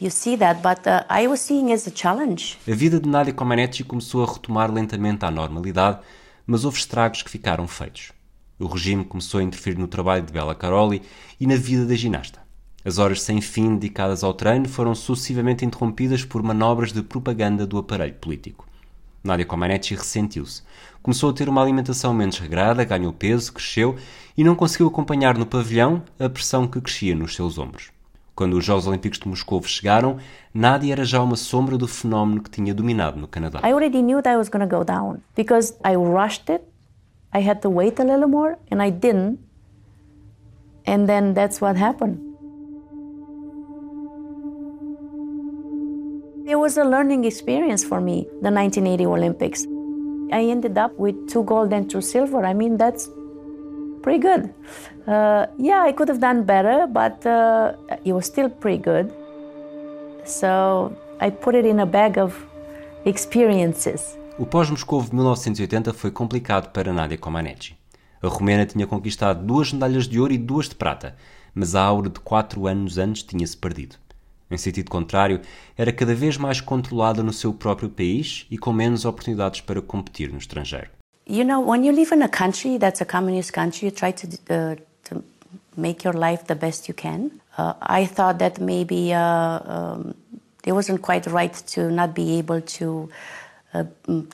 you 0.00 0.10
see 0.10 0.36
that, 0.36 0.62
but 0.62 0.86
uh, 0.86 1.04
I 1.10 1.28
was 1.28 1.40
seeing 1.40 1.72
as 1.72 1.86
a 1.86 1.92
challenge. 1.94 2.56
A 2.66 2.74
vida 2.74 2.98
de 2.98 3.08
Nadia 3.08 3.34
Comaneci 3.34 3.84
começou 3.84 4.24
a 4.24 4.32
retomar 4.32 4.72
lentamente 4.72 5.24
à 5.24 5.30
normalidade, 5.30 6.00
mas 6.46 6.64
houve 6.64 6.78
estragos 6.78 7.22
que 7.22 7.30
ficaram 7.30 7.68
feitos. 7.68 8.12
O 8.58 8.66
regime 8.66 9.04
começou 9.04 9.40
a 9.40 9.42
interferir 9.42 9.78
no 9.78 9.86
trabalho 9.86 10.24
de 10.24 10.32
Bella 10.32 10.54
Caroli 10.54 11.02
e 11.38 11.46
na 11.46 11.56
vida 11.56 11.84
da 11.84 11.94
ginasta. 11.94 12.40
As 12.84 12.98
horas 12.98 13.20
sem 13.22 13.40
fim 13.40 13.74
dedicadas 13.74 14.24
ao 14.24 14.32
treino 14.32 14.68
foram 14.68 14.94
sucessivamente 14.94 15.64
interrompidas 15.64 16.24
por 16.24 16.42
manobras 16.42 16.92
de 16.92 17.02
propaganda 17.02 17.66
do 17.66 17.76
aparelho 17.76 18.14
político. 18.14 18.66
Nadia 19.22 19.44
Comaneci 19.44 19.94
ressentiu-se. 19.94 20.62
Começou 21.02 21.30
a 21.30 21.32
ter 21.34 21.48
uma 21.48 21.62
alimentação 21.62 22.14
menos 22.14 22.38
regrada, 22.38 22.84
ganhou 22.84 23.12
peso, 23.12 23.52
cresceu 23.52 23.96
e 24.36 24.42
não 24.42 24.54
conseguiu 24.54 24.88
acompanhar 24.88 25.36
no 25.36 25.44
pavilhão 25.44 26.02
a 26.18 26.28
pressão 26.28 26.66
que 26.66 26.80
crescia 26.80 27.14
nos 27.14 27.34
seus 27.34 27.58
ombros. 27.58 27.90
Quando 28.40 28.54
os 28.54 28.64
Jogos 28.64 28.86
Olímpicos 28.86 29.18
de 29.18 29.28
Moscou 29.28 29.62
chegaram, 29.64 30.16
Nadia 30.54 30.94
era 30.94 31.04
já 31.04 31.22
uma 31.22 31.36
sombra 31.36 31.76
do 31.76 31.86
fenómeno 31.86 32.42
que 32.42 32.48
tinha 32.48 32.72
dominado 32.72 33.20
no 33.20 33.28
Canadá. 33.28 33.60
I 33.62 33.74
already 33.74 34.00
knew 34.00 34.22
that 34.22 34.32
I 34.32 34.38
was 34.38 34.48
going 34.48 34.66
to 34.66 34.78
go 34.78 34.82
down 34.82 35.20
because 35.36 35.76
I 35.84 35.94
rushed 35.94 36.50
it. 36.50 36.62
I 37.34 37.46
had 37.46 37.60
to 37.60 37.68
wait 37.68 38.00
a 38.00 38.02
little 38.02 38.28
more 38.28 38.56
and 38.70 38.82
I 38.82 38.90
didn't. 38.90 39.40
And 40.86 41.06
then 41.06 41.34
that's 41.34 41.60
what 41.60 41.76
happened. 41.78 42.16
It 46.48 46.56
was 46.56 46.78
a 46.78 46.84
learning 46.84 47.26
experience 47.26 47.84
for 47.84 48.00
me, 48.00 48.26
the 48.40 48.50
1980 48.50 49.04
Olympics. 49.04 49.66
I 50.32 50.48
ended 50.48 50.78
up 50.78 50.98
with 50.98 51.28
two 51.28 51.44
gold 51.44 51.74
and 51.74 51.90
two 51.90 52.00
silver. 52.00 52.46
I 52.46 52.54
mean, 52.54 52.78
that's 52.78 53.10
pretty 54.02 54.18
good. 54.18 54.52
Uh, 55.06 55.46
yeah, 55.58 55.82
I 55.82 55.92
could 55.92 56.08
have 56.08 56.20
done 56.20 56.42
better, 56.44 56.86
but 56.86 57.24
uh, 57.26 57.72
it 58.04 58.12
was 58.12 58.26
still 58.26 58.50
pretty 58.50 58.82
good. 58.82 59.12
So 60.24 60.96
I 61.20 61.30
put 61.30 61.54
it 61.54 61.66
in 61.66 61.80
a 61.80 61.86
bag 61.86 62.18
of 62.18 62.34
experiences. 63.04 64.18
O 64.38 64.46
pós-Moscou 64.46 65.02
de 65.02 65.14
1980 65.14 65.92
foi 65.92 66.10
complicado 66.10 66.70
para 66.72 66.92
Nadia 66.92 67.18
Comaneci. 67.18 67.76
A 68.22 68.28
romena 68.28 68.66
tinha 68.66 68.86
conquistado 68.86 69.44
duas 69.44 69.72
medalhas 69.72 70.06
de 70.06 70.20
ouro 70.20 70.32
e 70.32 70.38
duas 70.38 70.68
de 70.68 70.74
prata, 70.74 71.16
mas 71.54 71.74
a 71.74 71.82
aura 71.82 72.08
de 72.08 72.20
quatro 72.20 72.66
anos 72.66 72.98
antes 72.98 73.22
tinha-se 73.22 73.56
perdido. 73.56 73.96
Em 74.50 74.58
sentido 74.58 74.90
contrário, 74.90 75.40
era 75.76 75.92
cada 75.92 76.14
vez 76.14 76.36
mais 76.36 76.60
controlada 76.60 77.22
no 77.22 77.32
seu 77.32 77.52
próprio 77.52 77.88
país 77.88 78.46
e 78.50 78.58
com 78.58 78.72
menos 78.72 79.04
oportunidades 79.04 79.60
para 79.60 79.80
competir 79.80 80.30
no 80.32 80.38
estrangeiro. 80.38 80.99
You 81.30 81.44
know, 81.44 81.60
when 81.60 81.84
you 81.84 81.92
live 81.92 82.10
in 82.10 82.22
a 82.22 82.28
country 82.28 82.76
that's 82.76 83.00
a 83.00 83.04
communist 83.04 83.52
country, 83.52 83.86
you 83.86 83.92
try 83.92 84.10
to, 84.10 84.26
uh, 84.50 84.74
to 85.04 85.22
make 85.76 86.02
your 86.02 86.12
life 86.12 86.48
the 86.48 86.56
best 86.56 86.88
you 86.88 86.94
can. 86.94 87.40
Uh, 87.56 87.74
I 87.80 88.06
thought 88.06 88.40
that 88.40 88.58
maybe 88.60 89.14
uh, 89.14 89.20
um, 89.20 90.16
it 90.66 90.72
wasn't 90.72 91.02
quite 91.02 91.28
right 91.28 91.54
to 91.68 91.88
not 91.88 92.16
be 92.16 92.38
able 92.38 92.60
to 92.60 93.10
uh, 93.74 93.84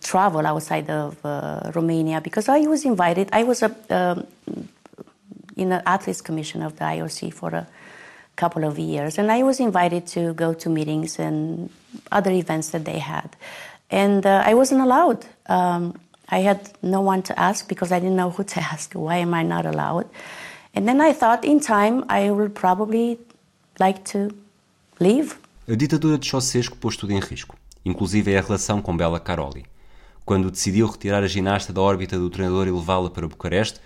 travel 0.01 0.47
outside 0.47 0.89
of 0.89 1.19
uh, 1.23 1.71
Romania 1.75 2.23
because 2.23 2.49
I 2.49 2.61
was 2.61 2.87
invited. 2.87 3.29
I 3.31 3.43
was 3.43 3.63
a, 3.63 3.77
um, 3.91 4.27
in 5.55 5.69
the 5.69 5.87
athletes 5.87 6.23
commission 6.23 6.63
of 6.63 6.77
the 6.77 6.85
IOC 6.85 7.35
for 7.35 7.51
a 7.51 7.67
couple 8.37 8.65
of 8.65 8.79
years, 8.79 9.19
and 9.19 9.31
I 9.31 9.43
was 9.43 9.61
invited 9.61 10.07
to 10.17 10.33
go 10.33 10.55
to 10.55 10.71
meetings 10.71 11.19
and 11.19 11.69
other 12.11 12.31
events 12.31 12.71
that 12.71 12.87
they 12.87 13.01
had, 13.01 13.37
and 13.91 14.25
uh, 14.25 14.43
I 14.47 14.55
wasn't 14.55 14.81
allowed. 14.81 15.27
Um, 15.47 16.01
I 16.31 16.47
had 16.47 16.61
no 16.83 17.01
one 17.01 17.23
to 17.23 17.35
ask 17.37 17.69
because 17.69 17.95
I 17.95 18.01
didn't 18.01 18.17
know 18.17 18.31
who 18.31 18.45
to 18.45 18.61
ask. 18.73 18.93
Why 18.95 19.19
am 19.19 19.35
I 19.35 19.45
not 19.45 19.67
allowed? 19.67 20.07
And 20.75 20.85
then 20.85 21.01
I 21.01 21.15
thought, 21.15 21.47
in 21.47 21.61
time, 21.61 22.05
I 22.09 22.31
will 22.31 22.51
probably 22.51 23.19
like 23.79 24.01
to 24.13 24.35
leave. 25.01 25.37
A 25.69 25.75
ditadura 25.75 26.19
de 26.19 26.27
Ceausescu 26.29 26.77
pôs 26.77 26.97
tudo 26.97 27.13
em 27.13 27.21
risco, 27.21 27.57
inclusive 27.85 28.37
a 28.37 28.41
relação 28.41 28.83
com 28.83 28.97
Bela 28.97 29.19
Caroli. 29.19 29.65
Quando 30.25 30.51
decidiu 30.51 30.87
retirar 30.87 31.23
a 31.23 31.29
ginasta 31.29 31.73
da 31.73 31.81
órbita 31.81 32.19
do 32.19 32.29
treinador 32.29 32.67
e 32.67 32.71
levá-la 32.71 33.09
para 33.09 33.29
Bucareste, 33.29 33.81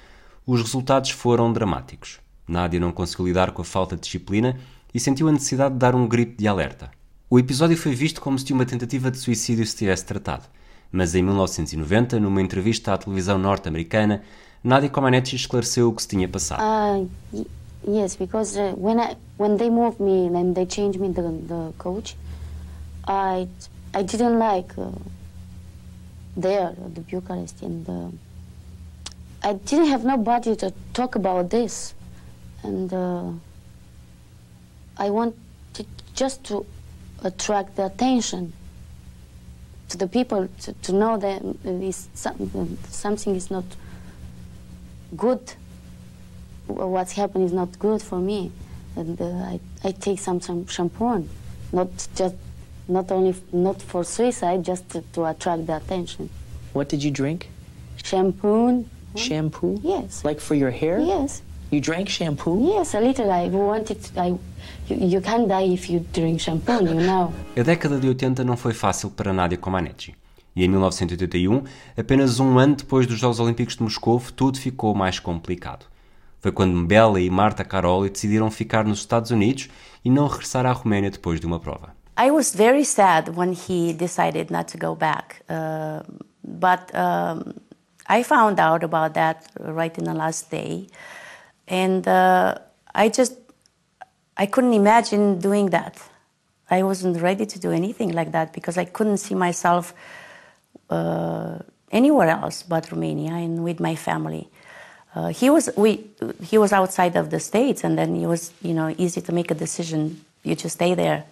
os 0.46 0.60
resultados 0.60 1.10
foram 1.10 1.52
dramáticos. 1.52 2.18
Nádia 2.48 2.80
não 2.80 2.92
conseguiu 2.92 3.26
lidar 3.26 3.52
com 3.52 3.62
a 3.62 3.64
falta 3.64 3.94
de 3.94 4.02
disciplina 4.02 4.58
e 4.92 4.98
sentiu 4.98 5.28
a 5.28 5.32
necessidade 5.32 5.74
de 5.74 5.78
dar 5.78 5.94
um 5.94 6.08
grito 6.08 6.36
de 6.36 6.48
alerta. 6.48 6.90
O 7.28 7.38
episódio 7.38 7.76
foi 7.76 7.94
visto 7.94 8.20
como 8.20 8.38
se 8.38 8.52
uma 8.52 8.66
tentativa 8.66 9.10
de 9.10 9.18
suicídio 9.18 9.64
se 9.64 9.76
tivesse 9.76 10.04
tratado, 10.04 10.44
mas 10.92 11.14
em 11.14 11.22
1990, 11.22 12.18
numa 12.18 12.42
entrevista 12.42 12.92
à 12.92 12.98
televisão 12.98 13.38
norte-americana, 13.38 14.22
Nadia 14.62 14.90
Comaneci 14.90 15.36
esclareceu 15.36 15.88
o 15.88 15.92
que 15.92 16.02
se 16.02 16.08
tinha 16.08 16.28
passado. 16.28 16.62
Uh, 16.62 17.46
yes, 17.86 18.16
because 18.16 18.58
uh, 18.58 18.74
when 18.76 18.98
I 18.98 19.16
when 19.38 19.56
they 19.56 19.70
moved 19.70 20.00
me 20.00 20.26
and 20.26 20.54
they 20.54 20.66
changed 20.66 21.00
me 21.00 21.08
the 21.08 21.22
the 21.22 21.72
coach, 21.78 22.16
I 23.06 23.48
I 23.94 24.02
didn't 24.02 24.38
like 24.38 24.74
uh, 24.76 24.90
there 26.36 26.74
the 26.94 27.00
Bucharest 27.00 27.62
and 27.62 27.88
uh, 27.88 28.10
I 29.42 29.54
didn't 29.54 29.88
have 29.88 30.04
nobody 30.04 30.54
to 30.56 30.72
talk 30.92 31.14
about 31.14 31.48
this 31.50 31.94
and 32.62 32.92
uh, 32.92 33.30
I 34.98 35.08
wanted 35.08 35.36
just 36.14 36.44
to 36.44 36.66
attract 37.24 37.76
the 37.76 37.86
attention 37.86 38.52
to 39.90 39.98
the 39.98 40.06
people 40.06 40.48
to, 40.62 40.72
to 40.72 40.92
know 40.92 41.18
that 41.18 41.42
some, 42.14 42.78
something 42.88 43.34
is 43.34 43.50
not 43.50 43.64
good. 45.16 45.52
What's 46.66 47.12
happened 47.12 47.44
is 47.44 47.52
not 47.52 47.76
good 47.78 48.00
for 48.00 48.20
me, 48.20 48.52
and 48.96 49.20
uh, 49.20 49.24
I, 49.24 49.60
I 49.82 49.90
take 49.90 50.20
some, 50.20 50.40
some 50.40 50.66
shampoo, 50.66 51.28
not 51.72 51.88
just 52.14 52.36
not 52.86 53.10
only 53.10 53.34
not 53.52 53.82
for 53.82 54.04
suicide, 54.04 54.64
just 54.64 54.88
to, 54.90 55.02
to 55.12 55.24
attract 55.26 55.66
the 55.66 55.76
attention. 55.76 56.30
What 56.72 56.88
did 56.88 57.02
you 57.02 57.10
drink? 57.10 57.48
Shampoo. 58.02 58.86
Shampoo? 59.16 59.80
Yes. 59.82 60.24
Like 60.24 60.40
for 60.40 60.54
your 60.54 60.70
hair? 60.70 61.00
Yes. 61.00 61.42
You 61.70 61.80
drank 61.80 62.08
shampoo? 62.10 62.74
Yes, 62.74 62.94
a 62.94 63.00
little. 63.00 63.30
I 63.30 63.48
wanted. 63.48 63.98
I, 64.16 64.28
you, 64.88 64.96
you 64.96 65.20
can't 65.20 65.46
die 65.48 65.72
if 65.72 65.88
you 65.88 66.04
drink 66.12 66.40
shampoo, 66.40 66.82
you 66.82 66.94
know. 66.94 67.32
A 67.56 67.62
década 67.62 68.00
de 68.00 68.08
80 68.08 68.42
não 68.42 68.56
foi 68.56 68.74
fácil 68.74 69.10
para 69.10 69.32
Nadia 69.32 69.56
Comaneci. 69.56 70.14
E 70.56 70.64
em 70.64 70.68
1981, 70.68 71.62
apenas 71.96 72.40
um 72.40 72.58
ano 72.58 72.74
depois 72.74 73.06
dos 73.06 73.20
Jogos 73.20 73.38
Olímpicos 73.38 73.76
de 73.76 73.84
Moscou, 73.84 74.20
tudo 74.34 74.58
ficou 74.58 74.96
mais 74.96 75.20
complicado. 75.20 75.86
Foi 76.40 76.50
quando 76.50 76.84
Bela 76.84 77.20
e 77.20 77.30
Marta 77.30 77.62
Caroli 77.62 78.10
decidiram 78.10 78.50
ficar 78.50 78.84
nos 78.84 78.98
Estados 78.98 79.30
Unidos 79.30 79.68
e 80.04 80.10
não 80.10 80.26
regressar 80.26 80.66
à 80.66 80.72
Roménia 80.72 81.10
depois 81.10 81.38
de 81.38 81.46
uma 81.46 81.60
prova. 81.60 81.94
I 82.18 82.32
was 82.32 82.52
very 82.52 82.84
sad 82.84 83.30
when 83.36 83.52
he 83.52 83.92
decided 83.92 84.50
not 84.50 84.72
to 84.72 84.78
go 84.78 84.96
back. 84.96 85.36
Uh, 85.48 86.02
but 86.42 86.90
um, 86.94 87.54
I 88.08 88.24
found 88.24 88.58
out 88.58 88.84
about 88.84 89.14
that 89.14 89.46
right 89.60 89.96
in 89.96 90.04
the 90.04 90.14
last 90.14 90.50
day. 90.50 90.88
And 91.70 92.06
uh, 92.06 92.56
I 92.94 93.08
just, 93.08 93.34
I 94.36 94.46
couldn't 94.46 94.74
imagine 94.74 95.38
doing 95.38 95.70
that. 95.70 95.96
I 96.68 96.82
wasn't 96.82 97.20
ready 97.20 97.46
to 97.46 97.58
do 97.58 97.70
anything 97.70 98.12
like 98.12 98.32
that 98.32 98.52
because 98.52 98.76
I 98.76 98.84
couldn't 98.84 99.18
see 99.18 99.34
myself 99.34 99.94
uh, 100.90 101.58
anywhere 101.90 102.28
else 102.28 102.62
but 102.62 102.90
Romania 102.90 103.32
and 103.32 103.64
with 103.64 103.80
my 103.80 103.94
family. 103.94 104.48
Uh, 105.14 105.28
he 105.28 105.50
was 105.50 105.70
we 105.76 106.06
he 106.42 106.56
was 106.56 106.72
outside 106.72 107.16
of 107.16 107.30
the 107.30 107.40
states, 107.40 107.82
and 107.82 107.98
then 107.98 108.14
it 108.14 108.26
was 108.26 108.52
you 108.62 108.72
know 108.72 108.94
easy 108.96 109.20
to 109.20 109.32
make 109.32 109.50
a 109.50 109.54
decision. 109.54 110.24
You 110.44 110.54
just 110.54 110.76
stay 110.76 110.94
there. 110.94 111.24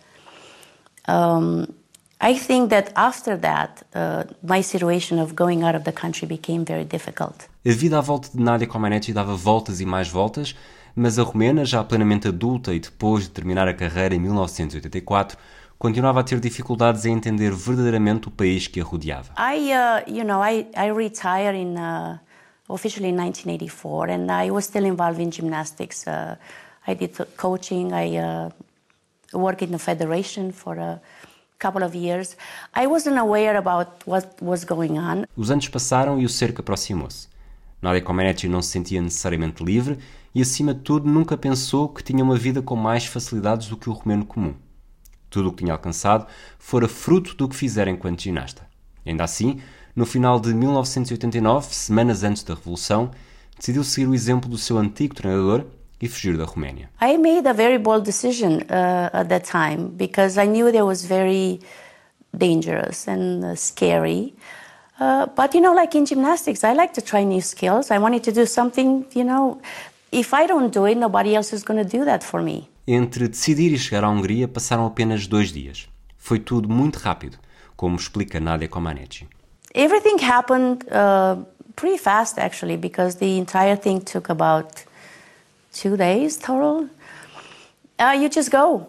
Um, 1.06 1.72
I 2.20 2.36
think 2.36 2.70
that 2.70 2.90
after 2.96 3.38
that, 3.38 3.84
uh, 3.94 4.24
my 4.42 4.60
situation 4.60 5.20
of 5.20 5.34
going 5.34 5.62
out 5.62 5.76
of 5.76 5.84
the 5.84 5.92
country 5.92 6.26
became 6.26 6.64
very 6.64 6.84
difficult. 6.84 7.48
A 7.64 7.70
vida 7.70 7.98
à 7.98 8.00
volta 8.00 8.28
de 8.34 8.42
Nadia 8.42 8.66
Comaneci 8.66 9.12
dava 9.12 9.36
voltas 9.36 9.80
e 9.80 9.86
mais 9.86 10.08
voltas, 10.08 10.54
mas 10.96 11.16
a 11.18 11.22
romena, 11.22 11.64
já 11.64 11.84
plenamente 11.84 12.26
adulta 12.26 12.74
e 12.74 12.80
depois 12.80 13.24
de 13.24 13.30
terminar 13.30 13.68
a 13.68 13.74
carreira 13.74 14.16
em 14.16 14.18
1984, 14.18 15.38
continuava 15.78 16.20
a 16.20 16.24
ter 16.24 16.40
dificuldades 16.40 17.04
em 17.04 17.12
entender 17.12 17.52
verdadeiramente 17.52 18.26
o 18.26 18.30
país 18.32 18.66
que 18.66 18.80
a 18.80 18.84
rodeava. 18.84 19.32
I, 19.38 19.70
uh, 19.70 20.12
you 20.12 20.24
know, 20.24 20.42
I, 20.42 20.66
I 20.76 20.90
retired 20.90 21.56
in 21.56 21.76
uh, 21.76 22.18
officially 22.68 23.10
in 23.10 23.16
1984, 23.16 24.10
and 24.10 24.32
I 24.32 24.50
was 24.50 24.64
still 24.64 24.84
involved 24.84 25.20
in 25.20 25.30
gymnastics. 25.30 26.04
Uh, 26.04 26.36
I 26.84 26.94
did 26.94 27.14
coaching. 27.36 27.92
I 27.92 28.18
uh, 28.18 28.50
worked 29.32 29.62
in 29.62 29.70
the 29.70 29.78
federation 29.78 30.50
for 30.52 30.76
a 30.78 31.00
Os 35.36 35.50
anos 35.50 35.68
passaram 35.68 36.20
e 36.20 36.24
o 36.24 36.28
cerco 36.28 36.60
aproximou-se. 36.60 37.26
Nadia 37.82 38.00
Comaneci 38.00 38.48
não 38.48 38.62
se 38.62 38.70
sentia 38.70 39.02
necessariamente 39.02 39.64
livre 39.64 39.98
e, 40.34 40.40
acima 40.40 40.72
de 40.72 40.80
tudo, 40.80 41.08
nunca 41.08 41.36
pensou 41.36 41.88
que 41.88 42.02
tinha 42.02 42.22
uma 42.22 42.36
vida 42.36 42.62
com 42.62 42.76
mais 42.76 43.06
facilidades 43.06 43.68
do 43.68 43.76
que 43.76 43.90
o 43.90 43.92
romeno 43.92 44.24
comum. 44.24 44.54
Tudo 45.28 45.48
o 45.48 45.52
que 45.52 45.64
tinha 45.64 45.72
alcançado 45.72 46.26
fora 46.58 46.88
fruto 46.88 47.34
do 47.34 47.48
que 47.48 47.56
fizera 47.56 47.90
enquanto 47.90 48.22
ginasta. 48.22 48.66
Ainda 49.04 49.24
assim, 49.24 49.60
no 49.96 50.06
final 50.06 50.38
de 50.38 50.54
1989, 50.54 51.74
semanas 51.74 52.22
antes 52.22 52.44
da 52.44 52.54
Revolução, 52.54 53.10
decidiu 53.56 53.82
seguir 53.82 54.06
o 54.06 54.14
exemplo 54.14 54.48
do 54.48 54.58
seu 54.58 54.78
antigo 54.78 55.14
treinador 55.14 55.64
e 56.00 56.08
fugir 56.08 56.36
da 56.36 56.44
Roménia. 56.44 56.88
I 57.00 57.16
made 57.16 57.48
a 57.48 57.52
very 57.52 57.78
bold 57.78 58.04
decision 58.04 58.62
uh, 58.68 59.10
at 59.12 59.28
that 59.28 59.44
time 59.44 59.88
because 59.96 60.38
I 60.38 60.46
knew 60.46 60.70
that 60.70 60.84
was 60.84 61.04
very 61.04 61.60
dangerous 62.36 63.08
and 63.08 63.44
uh, 63.44 63.54
scary. 63.56 64.34
Uh, 65.00 65.26
but 65.34 65.54
you 65.54 65.60
know, 65.60 65.74
like 65.74 65.96
in 65.96 66.04
gymnastics, 66.04 66.64
I 66.64 66.72
like 66.74 66.92
to 66.94 67.00
try 67.00 67.24
new 67.24 67.40
skills. 67.40 67.90
I 67.90 67.98
wanted 67.98 68.22
to 68.24 68.32
do 68.32 68.46
something, 68.46 69.06
you 69.14 69.24
know, 69.24 69.60
if 70.10 70.32
I 70.32 70.46
don't 70.46 70.72
do 70.72 70.86
it, 70.86 70.96
nobody 70.96 71.34
else 71.34 71.52
is 71.52 71.62
going 71.62 71.82
to 71.82 71.88
do 71.88 72.04
that 72.04 72.22
for 72.24 72.42
me. 72.42 72.68
Entre 72.86 73.28
decidir 73.28 73.72
e 73.72 73.78
chegar 73.78 74.02
à 74.02 74.08
Hungria 74.08 74.48
passaram 74.48 74.86
apenas 74.86 75.26
dois 75.26 75.52
dias. 75.52 75.88
Foi 76.16 76.38
tudo 76.38 76.68
muito 76.68 76.98
rápido, 76.98 77.38
como 77.76 77.96
explica 77.96 78.40
Nadia 78.40 78.68
Comaneci. 78.68 79.26
Everything 79.74 80.18
happened 80.18 80.84
uh, 80.90 81.44
pretty 81.76 81.98
fast, 81.98 82.38
actually, 82.38 82.76
because 82.76 83.16
the 83.16 83.38
entire 83.38 83.76
thing 83.76 84.00
took 84.00 84.30
about 84.30 84.84
two 85.78 85.96
days 85.96 86.36
total. 86.36 86.88
Uh, 87.98 88.16
you 88.20 88.28
just 88.28 88.50
go. 88.50 88.88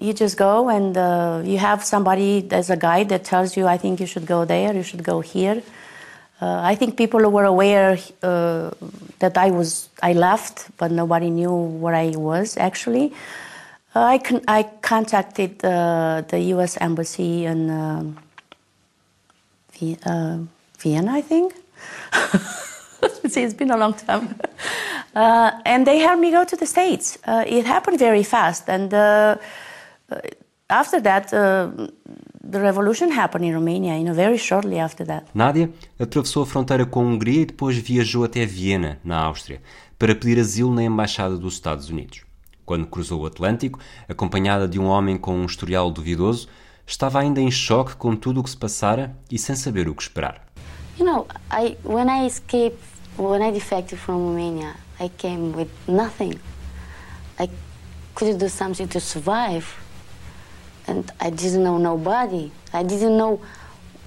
You 0.00 0.12
just 0.12 0.36
go, 0.36 0.68
and 0.68 0.96
uh, 0.96 1.42
you 1.44 1.58
have 1.58 1.84
somebody 1.84 2.46
as 2.50 2.68
a 2.68 2.76
guide 2.76 3.08
that 3.10 3.24
tells 3.24 3.56
you, 3.56 3.66
I 3.66 3.78
think 3.78 4.00
you 4.00 4.06
should 4.06 4.26
go 4.26 4.44
there, 4.44 4.74
you 4.74 4.82
should 4.82 5.04
go 5.04 5.20
here. 5.20 5.62
Uh, 6.42 6.60
I 6.62 6.74
think 6.74 6.96
people 6.96 7.20
were 7.30 7.44
aware 7.44 7.96
uh, 8.22 8.70
that 9.20 9.38
I 9.38 9.50
was 9.50 9.88
I 10.02 10.12
left, 10.12 10.68
but 10.76 10.90
nobody 10.90 11.30
knew 11.30 11.54
where 11.54 11.94
I 11.94 12.10
was 12.16 12.56
actually. 12.56 13.12
Uh, 13.94 14.02
I 14.02 14.18
con- 14.18 14.44
I 14.48 14.64
contacted 14.82 15.64
uh, 15.64 16.22
the 16.28 16.40
U.S. 16.54 16.76
embassy 16.80 17.46
in 17.46 18.16
Vi- 19.78 19.98
Vienna, 20.80 21.12
I 21.12 21.22
think. 21.22 21.54
See, 23.28 23.42
it's 23.42 23.54
been 23.54 23.70
a 23.70 23.76
long 23.76 23.94
time. 23.94 24.34
Uh, 25.14 25.52
and 25.64 25.86
they 25.86 26.00
had 26.00 26.18
me 26.18 26.32
go 26.32 26.44
to 26.44 26.56
the 26.56 26.66
States. 26.66 27.16
Uh, 27.24 27.44
it 27.46 27.64
happened 27.64 28.00
very 28.00 28.24
fast. 28.24 28.68
And 28.68 28.92
uh, 28.92 29.36
uh, 30.10 30.16
after 30.68 31.00
that, 31.02 31.32
uh, 31.32 31.70
the 32.42 32.58
revolution 32.60 33.12
happened 33.12 33.44
in 33.44 33.54
Romania, 33.54 33.96
you 33.96 34.02
know, 34.02 34.12
very 34.12 34.36
shortly 34.36 34.78
after 34.78 35.06
that. 35.06 35.26
Nádia 35.32 35.70
atravessou 36.00 36.42
a 36.42 36.46
fronteira 36.46 36.84
com 36.84 37.00
a 37.00 37.04
Hungria 37.04 37.42
e 37.42 37.46
depois 37.46 37.76
viajou 37.76 38.24
até 38.24 38.44
Viena, 38.44 38.98
na 39.04 39.18
Áustria, 39.18 39.62
para 39.96 40.14
pedir 40.14 40.40
asilo 40.40 40.74
na 40.74 40.82
Embaixada 40.82 41.36
dos 41.38 41.54
Estados 41.54 41.88
Unidos. 41.88 42.24
Quando 42.66 42.86
cruzou 42.86 43.22
o 43.22 43.26
Atlântico, 43.26 43.78
acompanhada 44.08 44.66
de 44.66 44.80
um 44.80 44.86
homem 44.86 45.16
com 45.16 45.36
um 45.36 45.44
historial 45.44 45.90
duvidoso, 45.90 46.48
estava 46.86 47.20
ainda 47.20 47.40
em 47.40 47.50
choque 47.50 47.96
com 47.96 48.16
tudo 48.16 48.40
o 48.40 48.42
que 48.42 48.50
se 48.50 48.56
passara 48.56 49.16
e 49.30 49.38
sem 49.38 49.54
saber 49.54 49.88
o 49.88 49.94
que 49.94 50.02
esperar. 50.02 50.44
You 50.98 51.06
know, 51.06 51.26
I 51.50 51.76
when 51.84 52.08
I 52.08 52.26
escaped, 52.26 52.78
when 53.16 53.42
I 53.42 53.50
defected 53.50 53.98
from 53.98 54.26
Romania, 54.26 54.76
I 54.98 55.08
came 55.08 55.52
with 55.52 55.70
nothing. 55.88 56.38
I 57.38 57.48
couldn't 58.14 58.38
do 58.38 58.48
something 58.48 58.88
to 58.88 59.00
survive, 59.00 59.76
and 60.86 61.10
I 61.20 61.30
didn't 61.30 61.62
know 61.62 61.78
nobody. 61.78 62.50
I 62.72 62.82
didn't 62.82 63.16
know 63.16 63.40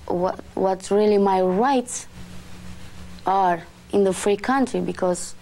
what 0.07 0.39
what 0.55 0.89
really 0.91 1.17
my 1.17 1.41
rights 1.41 2.07
are 3.25 3.63
in 3.91 4.03
the 4.03 4.13
free 4.13 4.37
country 4.37 4.81
because 4.81 5.35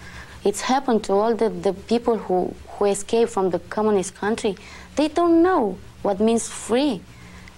it's 0.43 0.61
happened 0.61 1.03
to 1.05 1.13
all 1.13 1.33
the, 1.35 1.49
the 1.49 1.73
people 1.73 2.17
who, 2.17 2.53
who 2.67 2.85
escape 2.85 3.29
from 3.29 3.49
the 3.49 3.59
communist 3.59 4.15
country. 4.15 4.55
They 4.95 5.07
don't 5.07 5.41
know 5.41 5.77
what 6.03 6.19
means 6.19 6.47
free. 6.47 7.01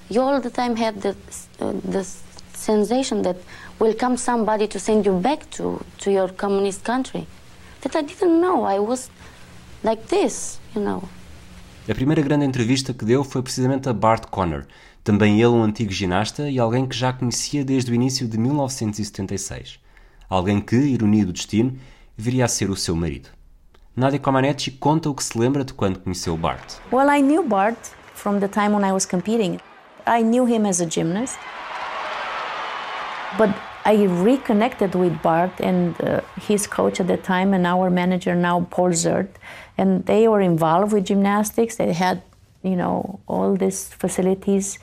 You 0.09 0.21
all 0.21 0.39
the 0.39 0.49
time 0.49 0.77
have 0.77 1.01
the, 1.01 1.15
uh, 1.59 1.73
the 1.83 2.03
sensation 2.53 3.23
that 3.23 3.35
will 3.79 3.93
come 3.95 4.17
somebody 4.17 4.67
to 4.67 4.79
send 4.79 5.05
you 5.05 5.19
back 5.19 5.49
to, 5.51 5.79
to 5.99 6.11
your 6.11 6.29
communist 6.33 6.83
country. 6.83 7.27
That 7.81 7.95
I 7.95 8.01
didn't 8.03 8.41
know. 8.41 8.63
I 8.63 8.79
was 8.79 9.09
like 9.83 10.07
this, 10.07 10.59
you 10.75 10.81
know. 10.81 11.03
A 11.89 11.93
primeira 11.93 12.21
grande 12.21 12.45
entrevista 12.45 12.93
que 12.93 13.05
deu 13.05 13.23
foi 13.23 13.41
precisamente 13.41 13.87
a 13.87 13.93
Bart 13.93 14.25
Conner, 14.29 14.65
também 15.03 15.41
ele 15.41 15.47
um 15.47 15.63
antigo 15.63 15.91
ginasta 15.91 16.49
e 16.49 16.59
alguém 16.59 16.85
que 16.85 16.97
já 16.97 17.13
conhecia 17.13 17.63
desde 17.63 17.91
o 17.91 17.95
início 17.95 18.27
de 18.27 18.37
1976. 18.37 19.79
Alguém 20.29 20.59
que, 20.59 20.75
ironia 20.75 21.25
do 21.25 21.31
destino, 21.31 21.77
viria 22.17 22.43
a 22.43 22.47
ser 22.49 22.69
o 22.69 22.75
seu 22.75 22.93
marido. 22.93 23.29
Nadia 23.95 24.19
Comaneci 24.19 24.71
conta 24.71 25.09
o 25.09 25.15
que 25.15 25.23
se 25.23 25.39
lembra 25.39 25.63
de 25.63 25.73
quando 25.73 25.99
conheceu 25.99 26.35
Bart. 26.35 26.73
Well, 26.91 27.09
I 27.09 27.21
knew 27.21 27.41
Bart 27.41 27.79
from 28.13 28.39
the 28.39 28.49
time 28.49 28.75
when 28.75 28.83
I 28.83 28.91
was 28.91 29.05
competing. 29.05 29.59
I 30.05 30.23
knew 30.23 30.45
him 30.45 30.67
as 30.67 30.81
a 30.81 30.85
gymnast. 30.85 31.37
But 33.37 33.49
I 33.85 34.03
reconnected 34.03 34.95
with 34.95 35.21
Bart 35.21 35.51
and 35.59 35.99
uh, 36.01 36.21
his 36.41 36.67
coach 36.67 36.99
at 36.99 37.07
the 37.07 37.17
time, 37.17 37.53
and 37.53 37.65
our 37.65 37.89
manager 37.89 38.35
now, 38.35 38.67
Paul 38.69 38.91
Zert. 38.91 39.29
And 39.77 40.05
they 40.05 40.27
were 40.27 40.41
involved 40.41 40.93
with 40.93 41.05
gymnastics. 41.05 41.75
They 41.77 41.93
had, 41.93 42.21
you 42.63 42.75
know, 42.75 43.19
all 43.27 43.55
these 43.55 43.89
facilities. 43.89 44.79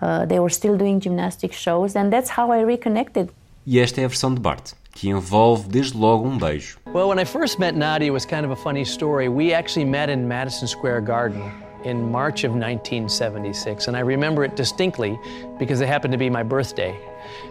Uh, 0.00 0.24
they 0.26 0.38
were 0.38 0.50
still 0.50 0.76
doing 0.76 1.00
gymnastic 1.00 1.52
shows, 1.52 1.96
and 1.96 2.12
that's 2.12 2.30
how 2.30 2.50
I 2.50 2.60
reconnected. 2.60 3.30
E 3.66 3.80
esta 3.80 4.00
é 4.00 4.04
a 4.04 4.08
versão 4.08 4.34
de 4.34 4.40
Bart, 4.40 4.74
que 4.92 5.08
envolve 5.08 5.68
desde 5.68 5.96
logo 5.96 6.28
um 6.28 6.38
beijo. 6.38 6.78
Well, 6.92 7.08
when 7.08 7.18
I 7.18 7.24
first 7.24 7.58
met 7.58 7.74
Nadia, 7.74 8.08
it 8.08 8.12
was 8.12 8.26
kind 8.26 8.44
of 8.44 8.50
a 8.50 8.56
funny 8.56 8.84
story. 8.84 9.28
We 9.28 9.54
actually 9.54 9.86
met 9.86 10.10
in 10.10 10.28
Madison 10.28 10.68
Square 10.68 11.00
Garden 11.02 11.42
in 11.84 12.10
March 12.10 12.44
of 12.44 12.52
1976, 12.52 13.88
and 13.88 13.96
I 13.96 14.00
remember 14.00 14.44
it 14.44 14.54
distinctly 14.54 15.18
because 15.58 15.80
it 15.80 15.88
happened 15.88 16.12
to 16.12 16.18
be 16.18 16.28
my 16.28 16.42
birthday. 16.42 16.94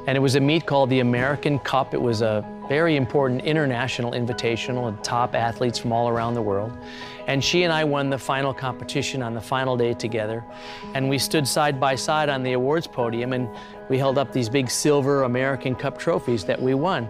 And 0.07 0.17
it 0.17 0.19
was 0.19 0.35
a 0.35 0.39
meet 0.39 0.65
called 0.65 0.89
the 0.89 0.99
American 0.99 1.59
Cup. 1.59 1.93
It 1.93 2.01
was 2.01 2.21
a 2.21 2.45
very 2.67 2.95
important 2.95 3.41
international 3.41 4.13
invitational 4.13 4.87
of 4.87 5.01
top 5.01 5.35
athletes 5.35 5.77
from 5.77 5.91
all 5.91 6.09
around 6.09 6.33
the 6.33 6.41
world. 6.41 6.77
And 7.27 7.43
she 7.43 7.63
and 7.63 7.71
I 7.71 7.83
won 7.83 8.09
the 8.09 8.17
final 8.17 8.53
competition 8.53 9.21
on 9.21 9.33
the 9.33 9.41
final 9.41 9.77
day 9.77 9.93
together. 9.93 10.43
And 10.93 11.09
we 11.09 11.17
stood 11.17 11.47
side 11.47 11.79
by 11.79 11.95
side 11.95 12.29
on 12.29 12.43
the 12.43 12.53
awards 12.53 12.87
podium 12.87 13.33
and 13.33 13.49
we 13.89 13.97
held 13.97 14.17
up 14.17 14.31
these 14.31 14.49
big 14.49 14.69
silver 14.69 15.23
American 15.23 15.75
Cup 15.75 15.97
trophies 15.97 16.43
that 16.45 16.61
we 16.61 16.73
won. 16.73 17.09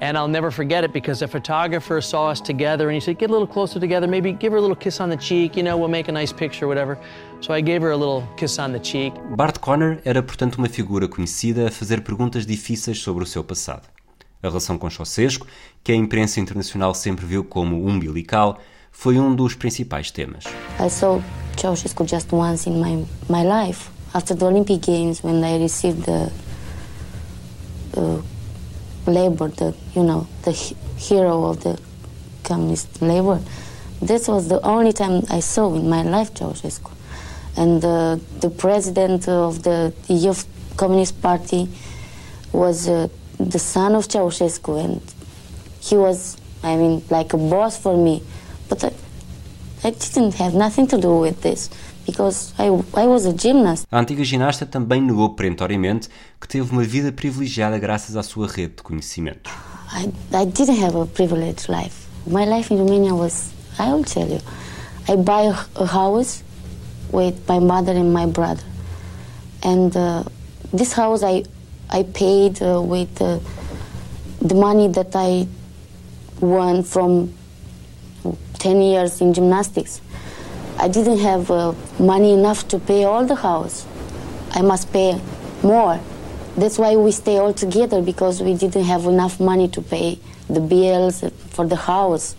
And 0.00 0.18
I'll 0.18 0.28
never 0.28 0.50
forget 0.50 0.84
it 0.84 0.92
because 0.92 1.22
a 1.22 1.28
photographer 1.28 2.00
saw 2.00 2.30
us 2.30 2.40
together 2.40 2.88
and 2.88 2.94
he 2.94 3.00
said, 3.00 3.18
Get 3.18 3.30
a 3.30 3.32
little 3.32 3.46
closer 3.46 3.78
together, 3.80 4.06
maybe 4.06 4.32
give 4.32 4.52
her 4.52 4.58
a 4.58 4.60
little 4.60 4.76
kiss 4.76 5.00
on 5.00 5.08
the 5.08 5.16
cheek, 5.16 5.56
you 5.56 5.62
know, 5.62 5.76
we'll 5.76 5.88
make 5.88 6.08
a 6.08 6.12
nice 6.12 6.32
picture, 6.32 6.66
whatever. 6.66 6.98
So 7.40 7.54
I 7.54 7.60
gave 7.60 7.80
her 7.82 7.92
a 7.92 7.96
little 7.96 8.26
kiss 8.36 8.58
on 8.58 8.72
the 8.72 8.80
cheek. 8.80 9.14
Bart 9.36 9.58
Conner 9.60 10.00
era, 10.04 10.22
portanto, 10.22 10.56
uma 10.58 10.68
figura 10.68 11.08
conhecida 11.08 11.68
a 11.68 11.70
fazer 11.70 12.02
perguntas 12.02 12.44
difíceis 12.44 13.00
sobre 13.00 13.24
o 13.24 13.26
seu 13.26 13.44
passado. 13.44 13.88
A 14.42 14.48
relação 14.48 14.76
com 14.76 14.90
Ceausescu, 14.90 15.46
que 15.82 15.92
a 15.92 15.94
imprensa 15.94 16.38
internacional 16.40 16.94
sempre 16.94 17.24
viu 17.24 17.44
como 17.44 17.86
umbilical, 17.86 18.58
foi 18.90 19.18
um 19.18 19.34
dos 19.34 19.54
principais 19.54 20.10
temas. 20.10 20.44
I 20.78 20.88
saw 20.88 21.20
Ceausescu 21.56 22.04
just 22.06 22.32
once 22.32 22.68
in 22.68 22.80
my, 22.80 23.06
my 23.28 23.42
life. 23.42 23.90
After 24.12 24.36
the 24.36 24.44
Olympic 24.44 24.80
Games, 24.86 25.22
when 25.24 25.42
I 25.42 25.58
received 25.58 26.04
the 26.04 26.30
uh, 27.96 28.22
labor, 29.06 29.48
the 29.48 29.74
you 29.94 30.02
know 30.02 30.26
the 30.42 30.52
hero 30.52 31.44
of 31.44 31.62
the 31.62 31.80
communist 32.42 33.00
labor. 33.02 33.40
This 34.00 34.28
was 34.28 34.48
the 34.48 34.60
only 34.62 34.92
time 34.92 35.22
I 35.30 35.40
saw 35.40 35.74
in 35.74 35.88
my 35.88 36.02
life 36.02 36.34
Ceausescu, 36.34 36.90
and 37.56 37.84
uh, 37.84 38.18
the 38.40 38.50
president 38.50 39.28
of 39.28 39.62
the 39.62 39.92
Youth 40.08 40.46
Communist 40.76 41.20
Party 41.22 41.68
was 42.52 42.88
uh, 42.88 43.08
the 43.38 43.58
son 43.58 43.94
of 43.94 44.06
Ceausescu, 44.08 44.84
and 44.84 45.00
he 45.80 45.96
was, 45.96 46.36
I 46.62 46.76
mean, 46.76 47.02
like 47.10 47.32
a 47.32 47.38
boss 47.38 47.78
for 47.78 47.96
me. 47.96 48.22
But 48.68 48.84
I, 48.84 48.92
I 49.84 49.90
didn't 49.90 50.34
have 50.34 50.54
nothing 50.54 50.86
to 50.88 51.00
do 51.00 51.18
with 51.18 51.42
this 51.42 51.70
because 52.06 52.52
I, 52.58 52.66
I 52.94 53.06
was 53.06 53.26
a 53.26 53.34
antiga 53.90 54.24
ginasta 54.24 54.66
também 54.66 55.00
negou 55.00 55.30
perentoriamente 55.30 56.08
que 56.40 56.46
teve 56.46 56.70
uma 56.70 56.82
vida 56.82 57.10
privilegiada 57.12 57.78
graças 57.78 58.16
à 58.16 58.22
sua 58.22 58.46
rede 58.46 58.74
de 58.76 58.82
conhecimentos. 58.82 59.52
I, 59.92 60.10
I 60.34 60.46
didn't 60.46 60.82
have 60.82 60.96
a 60.96 61.06
privileged 61.06 61.68
life. 61.68 62.06
My 62.26 62.44
life 62.44 62.72
in 62.72 62.78
Romania 62.78 63.14
was, 63.14 63.50
I 63.78 63.92
will 63.92 64.04
tell 64.04 64.28
you, 64.28 64.40
I 65.08 65.16
buy 65.16 65.46
a, 65.46 65.82
a 65.82 65.86
house 65.86 66.42
with 67.12 67.36
my 67.48 67.60
mother 67.60 67.92
and 67.92 68.12
my 68.12 68.26
brother. 68.26 68.64
And 69.62 69.96
uh, 69.96 70.24
this 70.72 70.92
house 70.92 71.22
I, 71.22 71.44
I 71.90 72.02
paid 72.02 72.60
uh, 72.62 72.82
with 72.82 73.20
uh, 73.20 73.38
the 74.40 74.54
money 74.54 74.88
that 74.88 75.14
I 75.14 75.46
won 76.40 76.82
from 76.82 77.32
10 78.58 78.82
years 78.82 79.20
in 79.20 79.32
gymnastics. 79.32 80.00
I 80.78 80.88
didn't 80.88 81.18
have 81.18 81.50
uh, 81.50 81.72
money 81.98 82.32
enough 82.32 82.66
to 82.68 82.78
pay 82.78 83.04
all 83.04 83.24
the 83.24 83.36
house. 83.36 83.86
I 84.52 84.62
must 84.62 84.92
pay 84.92 85.20
more. 85.62 86.00
That's 86.56 86.78
why 86.78 86.96
we 86.96 87.10
stay 87.12 87.38
all 87.38 87.52
together 87.52 88.02
because 88.02 88.42
we 88.42 88.54
didn't 88.54 88.84
have 88.84 89.06
enough 89.06 89.40
money 89.40 89.68
to 89.68 89.82
pay 89.82 90.18
the 90.48 90.60
bills 90.60 91.24
for 91.50 91.66
the 91.66 91.76
house. 91.76 92.36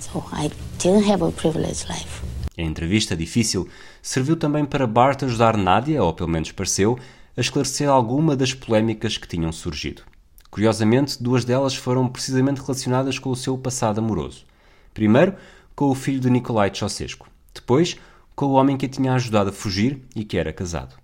So 0.00 0.24
I 0.32 0.50
didn't 0.78 1.04
have 1.04 1.22
a 1.22 1.32
privileged 1.32 1.88
life. 1.88 2.22
A 2.56 2.62
entrevista 2.62 3.16
difícil 3.16 3.68
serviu 4.02 4.36
também 4.36 4.64
para 4.64 4.86
Bart 4.86 5.22
ajudar 5.22 5.56
Nádia, 5.56 6.02
ou 6.02 6.12
pelo 6.12 6.28
menos 6.28 6.50
pareceu, 6.50 6.98
a 7.36 7.40
esclarecer 7.40 7.88
alguma 7.88 8.34
das 8.34 8.52
polémicas 8.52 9.16
que 9.16 9.28
tinham 9.28 9.52
surgido. 9.52 10.02
Curiosamente, 10.50 11.22
duas 11.22 11.44
delas 11.44 11.76
foram 11.76 12.08
precisamente 12.08 12.60
relacionadas 12.60 13.18
com 13.18 13.30
o 13.30 13.36
seu 13.36 13.56
passado 13.56 13.98
amoroso. 13.98 14.44
Primeiro, 14.92 15.34
com 15.78 15.90
o 15.90 15.94
filho 15.94 16.18
de 16.18 16.28
Nicolae 16.28 16.74
Ceausescu. 16.74 17.28
Depois, 17.54 17.96
com 18.34 18.46
o 18.46 18.54
homem 18.54 18.76
que 18.76 18.86
a 18.86 18.88
tinha 18.88 19.12
ajudado 19.12 19.50
a 19.50 19.52
fugir 19.52 20.02
e 20.16 20.24
que 20.24 20.36
era 20.36 20.52
casado. 20.52 20.96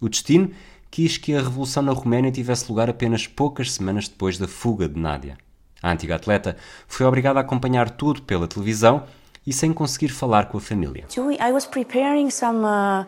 O 0.00 0.08
destino 0.08 0.52
quis 0.92 1.18
que 1.18 1.34
a 1.34 1.42
revolução 1.42 1.82
na 1.82 1.90
Roménia 1.90 2.30
tivesse 2.30 2.68
lugar 2.68 2.88
apenas 2.88 3.26
poucas 3.26 3.72
semanas 3.72 4.06
depois 4.06 4.38
da 4.38 4.46
fuga 4.46 4.88
de 4.88 4.96
Nádia. 4.96 5.36
A 5.82 5.90
antiga 5.90 6.14
atleta 6.14 6.56
foi 6.86 7.04
obrigada 7.04 7.40
a 7.40 7.42
acompanhar 7.42 7.90
tudo 7.90 8.22
pela 8.22 8.46
televisão 8.46 9.02
e 9.44 9.52
sem 9.52 9.72
conseguir 9.72 10.10
falar 10.10 10.46
com 10.46 10.58
a 10.58 10.60
família. 10.60 11.04
I 11.16 11.52
was 11.52 11.66
preparing 11.66 12.30
some 12.30 12.64
uh, 12.64 13.04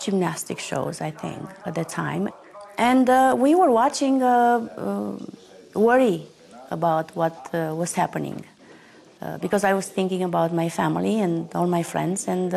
gymnastic 0.00 0.62
shows, 0.62 1.00
I 1.00 1.10
think, 1.10 1.48
at 1.66 1.74
the 1.74 1.84
time. 1.84 2.30
And 2.78 3.10
uh, 3.10 3.34
we 3.36 3.56
were 3.56 3.72
watching, 3.72 4.22
uh, 4.22 4.68
uh 4.78 5.18
worry 5.74 6.28
about 6.70 7.10
what 7.16 7.34
uh, 7.52 7.74
was 7.74 7.98
happening. 7.98 8.44
Uh, 9.20 9.38
because 9.38 9.64
I 9.64 9.72
was 9.72 9.88
thinking 9.88 10.22
about 10.22 10.54
my 10.54 10.68
family 10.68 11.20
and 11.20 11.48
all 11.54 11.66
my 11.66 11.82
friends, 11.82 12.28
and 12.28 12.52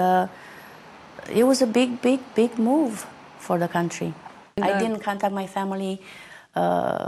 it 1.29 1.43
was 1.43 1.61
a 1.61 1.67
big, 1.67 2.01
big, 2.01 2.19
big 2.35 2.57
move 2.59 3.05
for 3.39 3.57
the 3.57 3.67
country. 3.67 4.13
I 4.57 4.77
didn't 4.77 5.03
contact 5.03 5.33
my 5.33 5.47
family 5.47 6.01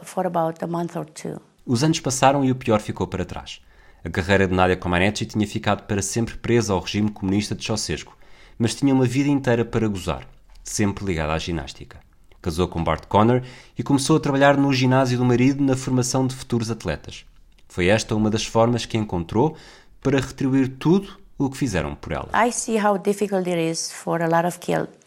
for 0.03 0.25
about 0.25 0.63
a 0.63 0.67
month 0.67 0.95
or 0.95 1.05
two. 1.05 1.41
Os 1.65 1.83
anos 1.83 1.99
passaram 1.99 2.43
e 2.45 2.51
o 2.51 2.55
pior 2.55 2.79
ficou 2.79 3.07
para 3.07 3.25
trás. 3.25 3.61
A 4.03 4.09
carreira 4.09 4.47
de 4.47 4.53
Nadia 4.53 4.77
Comaneci 4.77 5.25
tinha 5.25 5.45
ficado 5.45 5.83
para 5.83 6.01
sempre 6.01 6.37
presa 6.37 6.73
ao 6.73 6.79
regime 6.79 7.11
comunista 7.11 7.53
de 7.53 7.65
Ceausescu, 7.65 8.15
mas 8.57 8.73
tinha 8.73 8.93
uma 8.93 9.05
vida 9.05 9.29
inteira 9.29 9.65
para 9.65 9.87
gozar, 9.87 10.25
sempre 10.63 11.05
ligada 11.05 11.33
à 11.33 11.37
ginástica. 11.37 11.99
Casou 12.41 12.67
com 12.67 12.83
Bart 12.83 13.05
Conner 13.07 13.43
e 13.77 13.83
começou 13.83 14.15
a 14.15 14.19
trabalhar 14.19 14.55
no 14.55 14.71
ginásio 14.71 15.17
do 15.17 15.25
marido 15.25 15.61
na 15.61 15.75
formação 15.75 16.25
de 16.25 16.33
futuros 16.33 16.71
atletas. 16.71 17.25
Foi 17.69 17.87
esta 17.87 18.15
uma 18.15 18.29
das 18.29 18.45
formas 18.45 18.85
que 18.85 18.97
encontrou 18.97 19.55
para 20.01 20.19
retribuir 20.19 20.69
tudo 20.77 21.17
o 21.37 21.49
que 21.49 21.57
fizeram 21.57 21.95
por 21.95 22.11
ela. 22.11 22.29
I 22.33 22.51
see 22.51 22.77
how 22.77 22.97
difficult 22.97 23.47
it 23.47 23.57
is 23.57 23.91
for 23.91 24.21
a 24.21 24.27
lot 24.27 24.45
of 24.45 24.59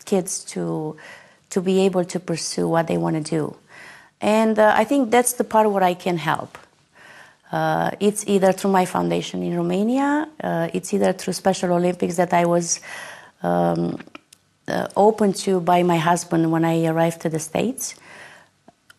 kids 0.04 0.44
to 0.44 0.96
to 1.50 1.60
be 1.60 1.84
able 1.84 2.06
to 2.06 2.18
pursue 2.18 2.66
what 2.66 2.86
they 2.86 2.96
want 2.96 3.22
to 3.22 3.36
do. 3.36 3.54
And 4.22 4.58
uh, 4.58 4.72
I 4.74 4.86
think 4.86 5.10
that's 5.10 5.34
the 5.34 5.44
part 5.44 5.68
where 5.70 5.84
I 5.84 5.94
can 5.94 6.16
help. 6.16 6.56
Uh, 7.50 7.90
it's 8.00 8.24
either 8.26 8.52
through 8.52 8.72
my 8.72 8.86
foundation 8.86 9.42
in 9.42 9.54
Romania, 9.54 10.26
uh, 10.42 10.68
it's 10.72 10.94
either 10.94 11.12
through 11.12 11.34
Special 11.34 11.72
Olympics 11.72 12.16
that 12.16 12.32
I 12.32 12.46
was 12.46 12.80
um, 13.42 13.98
uh, 14.66 14.86
open 14.96 15.34
to 15.44 15.60
by 15.60 15.82
my 15.82 15.98
husband 15.98 16.50
when 16.50 16.64
I 16.64 16.86
arrived 16.86 17.20
to 17.22 17.28
the 17.28 17.38
States, 17.38 17.94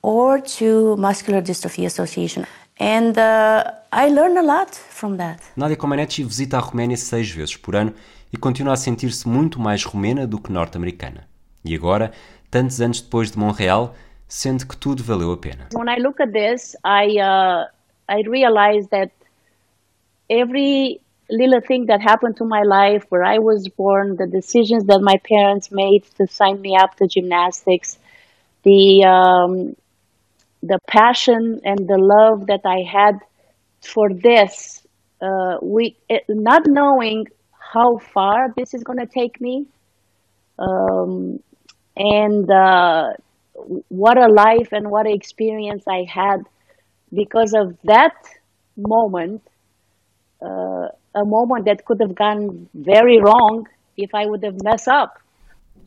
or 0.03 0.39
to 0.59 0.95
Muscular 0.97 1.41
Dystrophy 1.41 1.85
Association. 1.85 2.45
And 2.79 3.17
uh, 3.17 3.71
I 3.91 4.09
learned 4.09 4.37
a 4.37 4.41
lot 4.41 4.75
from 4.75 5.17
that. 5.17 5.39
Nadia 5.55 5.77
Comaneci 5.77 6.23
visita 6.23 6.57
a 6.57 6.61
Roménia 6.61 6.97
seis 6.97 7.29
vezes 7.29 7.55
por 7.55 7.75
ano 7.75 7.93
e 8.31 8.37
continua 8.37 8.73
a 8.73 8.77
sentir-se 8.77 9.27
muito 9.27 9.59
mais 9.59 9.83
romena 9.83 10.25
do 10.25 10.39
que 10.41 10.51
norte-americana. 10.51 11.27
E 11.63 11.75
agora, 11.75 12.11
tantos 12.49 12.81
anos 12.81 12.99
depois 12.99 13.31
de 13.31 13.37
Montreal, 13.37 13.93
sente 14.27 14.65
que 14.65 14.75
tudo 14.75 15.03
valeu 15.03 15.31
a 15.31 15.37
pena. 15.37 15.69
When 15.73 15.87
I 15.87 16.01
look 16.01 16.19
at 16.19 16.31
this, 16.31 16.75
I 16.83 17.19
uh, 17.19 17.67
I 18.09 18.23
realize 18.27 18.87
that 18.89 19.11
every 20.29 20.99
little 21.29 21.61
thing 21.61 21.85
that 21.85 22.01
happened 22.01 22.35
to 22.37 22.45
my 22.45 22.63
life, 22.63 23.05
where 23.09 23.23
I 23.23 23.39
was 23.39 23.67
born, 23.69 24.17
the 24.17 24.27
decisions 24.27 24.85
that 24.87 25.01
my 25.01 25.17
parents 25.17 25.69
made 25.71 26.03
to 26.17 26.27
sign 26.27 26.59
me 26.59 26.75
up 26.75 26.95
to 26.97 27.07
gymnastics, 27.07 27.97
the 28.63 29.05
um, 29.05 29.75
the 30.63 30.79
passion 30.87 31.59
and 31.65 31.87
the 31.87 31.97
love 31.97 32.47
that 32.47 32.61
I 32.65 32.79
had 32.89 33.19
for 33.81 34.09
this, 34.09 34.81
uh, 35.21 35.57
we 35.61 35.97
not 36.29 36.63
knowing 36.65 37.27
how 37.73 37.97
far 37.97 38.53
this 38.55 38.73
is 38.73 38.83
going 38.83 38.99
to 38.99 39.05
take 39.05 39.41
me, 39.41 39.65
um, 40.57 41.39
and 41.97 42.49
uh, 42.49 43.13
what 43.89 44.17
a 44.17 44.27
life 44.27 44.69
and 44.71 44.89
what 44.89 45.05
an 45.05 45.13
experience 45.13 45.83
I 45.87 46.05
had 46.09 46.45
because 47.13 47.53
of 47.53 47.77
that 47.83 48.15
moment, 48.77 49.41
uh, 50.41 50.87
a 51.13 51.25
moment 51.25 51.65
that 51.65 51.85
could 51.85 51.99
have 51.99 52.15
gone 52.15 52.69
very 52.73 53.19
wrong 53.19 53.67
if 53.97 54.15
I 54.15 54.25
would 54.25 54.43
have 54.43 54.63
messed 54.63 54.87
up. 54.87 55.19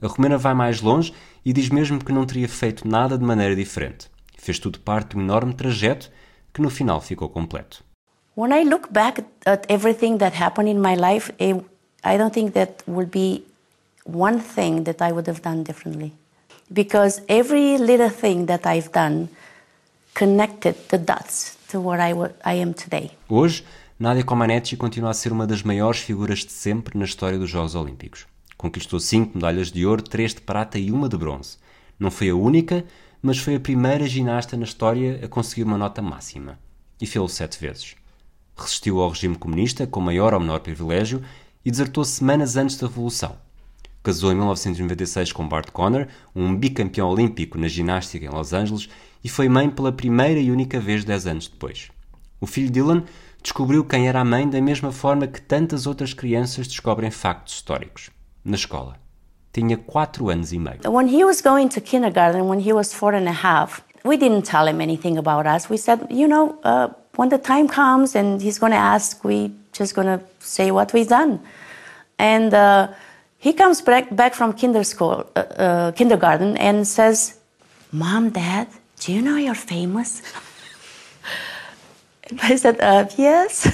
A 0.03 0.09
Romena 0.09 0.37
vai 0.37 0.53
mais 0.53 0.83
longe 0.83 1.15
e 1.45 1.53
diz 1.53 1.71
mesmo 1.71 2.05
que 2.05 2.13
não 2.13 2.27
teria 2.27 2.49
feito 2.49 2.87
nada 2.87 3.17
de 3.17 3.25
maneira 3.25 3.57
diferente. 3.57 4.11
Fez 4.47 4.61
tudo 4.61 4.79
parte 4.79 5.11
de 5.11 5.17
um 5.17 5.23
enorme 5.23 5.55
trajeto 5.55 6.09
que 6.55 6.63
no 6.63 6.71
final 6.71 7.01
ficou 7.01 7.29
completo. 7.29 7.83
When 8.37 8.53
I 8.53 8.63
look 8.65 8.93
back 8.93 9.25
at 9.45 9.67
everything 9.69 10.19
that 10.19 10.41
happened 10.41 10.71
in 10.71 10.81
my 10.81 10.95
life, 10.95 11.33
I 11.41 12.17
don't 12.17 12.33
think 12.33 12.53
that 12.53 12.85
would 12.87 13.11
be 13.11 13.43
one 14.05 14.39
thing 14.39 14.85
that 14.85 15.03
I 15.03 15.11
would 15.11 15.29
have 15.29 15.41
done 15.41 15.65
differently. 15.65 16.13
because 16.71 17.23
every 17.29 17.79
little 17.79 18.11
thing 18.11 18.47
that 18.47 18.67
I've 18.67 18.91
done 18.93 19.29
connected 20.15 20.75
the 20.89 20.99
dots 20.99 21.57
to 21.69 21.81
what 21.81 22.01
I, 22.01 22.13
I 22.45 22.61
am 22.61 22.73
today. 22.73 23.11
Hoje, 23.29 23.65
Nadia 23.99 24.25
Comaneci 24.25 24.77
continua 24.77 25.11
a 25.11 25.15
ser 25.15 25.33
uma 25.33 25.47
das 25.47 25.63
maiores 25.63 26.01
figuras 26.01 26.41
de 26.41 26.53
sempre 26.53 26.99
na 26.99 27.05
história 27.05 27.39
dos 27.39 27.51
Jogos 27.51 27.75
Olímpicos. 27.75 28.27
Conquistou 28.57 28.99
cinco 28.99 29.37
medalhas 29.37 29.71
de 29.71 29.87
ouro, 29.87 30.03
três 30.03 30.35
de 30.35 30.41
prata 30.41 30.79
e 30.79 30.91
uma 30.91 31.09
de 31.09 31.17
bronze. 31.17 31.59
Não 31.99 32.11
foi 32.11 32.31
a 32.31 32.35
única, 32.35 32.85
mas 33.27 33.39
foi 33.39 33.57
a 33.57 33.61
primeira 33.61 34.07
ginasta 34.07 34.57
na 34.57 34.65
história 34.65 35.21
a 35.23 35.29
conseguir 35.29 35.65
uma 35.65 35.77
nota 35.77 36.01
máxima. 36.01 36.59
E 37.01 37.07
fez-o 37.07 37.29
sete 37.29 37.61
vezes. 37.61 37.97
Resistiu 38.57 39.01
ao 39.01 39.11
regime 39.11 39.37
comunista 39.37 39.87
com 39.87 40.01
maior 40.01 40.33
ou 40.33 40.41
menor 40.41 40.61
privilégio 40.61 41.23
e 41.65 41.71
desertou 41.71 42.05
semanas 42.05 42.57
antes 42.57 42.79
da 42.79 42.87
Revolução 42.87 43.37
Casou 44.07 44.31
em 44.31 44.37
1996 44.37 45.33
com 45.33 45.49
Bart 45.49 45.73
Conner, 45.73 46.07
um 46.33 46.55
bicampeão 46.55 47.09
olímpico 47.09 47.59
na 47.59 47.67
ginástica 47.67 48.25
em 48.25 48.29
Los 48.29 48.53
Angeles, 48.53 48.89
e 49.25 49.29
foi 49.29 49.49
mãe 49.49 49.69
pela 49.69 49.91
primeira 49.91 50.39
e 50.39 50.53
única 50.53 50.79
vez 50.79 51.05
10 51.05 51.27
anos 51.27 51.49
depois. 51.49 51.91
O 52.41 52.47
filho 52.47 52.71
Dylan 52.71 53.03
descobriu 53.43 53.85
quem 53.85 54.07
era 54.07 54.21
a 54.21 54.25
mãe 54.25 54.49
da 54.49 54.61
mesma 54.61 54.93
forma 54.93 55.27
que 55.27 55.43
tantas 55.43 55.89
outras 55.89 56.15
crianças 56.15 56.69
descobrem 56.69 57.11
factos 57.11 57.55
históricos, 57.55 58.11
na 58.45 58.55
escola. 58.55 58.97
Tinha 59.57 59.79
4 59.79 60.31
anos 60.31 60.53
e 60.53 60.59
meio. 60.59 60.81
When 60.85 61.09
he 61.09 61.25
was 61.25 61.41
going 61.41 61.71
to 61.71 61.81
kindergarten, 61.81 62.47
when 62.47 62.61
he 62.61 62.75
was 62.75 62.93
four 62.93 63.15
and 63.15 63.27
a 63.27 63.33
half, 63.33 63.83
we 64.05 64.19
didn't 64.19 64.43
tell 64.43 64.69
him 64.69 64.83
anything 64.83 65.17
about 65.17 65.47
us. 65.47 65.71
We 65.71 65.79
said, 65.79 66.07
you 66.11 66.29
know, 66.29 66.59
uh, 66.63 66.89
when 67.17 67.31
the 67.31 67.39
time 67.39 67.67
comes 67.67 68.15
and 68.15 68.43
he's 68.43 68.59
going 68.59 68.73
to 68.73 68.79
ask, 68.79 69.25
we 69.25 69.53
just 69.73 69.95
going 69.95 70.09
to 70.09 70.21
say 70.41 70.71
what 70.71 70.93
we've 70.93 71.09
done. 71.09 71.41
And 72.19 72.53
uh, 72.53 72.89
He 73.39 73.53
comes 73.53 73.81
back, 73.81 74.15
back 74.15 74.35
from 74.35 74.53
kinder 74.53 74.85
school, 74.85 75.25
uh, 75.37 75.41
uh, 75.41 75.93
kindergarten 75.93 76.57
and 76.57 76.87
says, 76.87 77.39
Mom, 77.93 78.31
Dad, 78.31 78.67
do 79.01 79.13
you 79.13 79.23
know 79.23 79.37
you're 79.37 79.55
famous? 79.55 80.21
I 82.43 82.57
said, 82.57 82.81
uh, 82.81 83.07
Yes. 83.17 83.69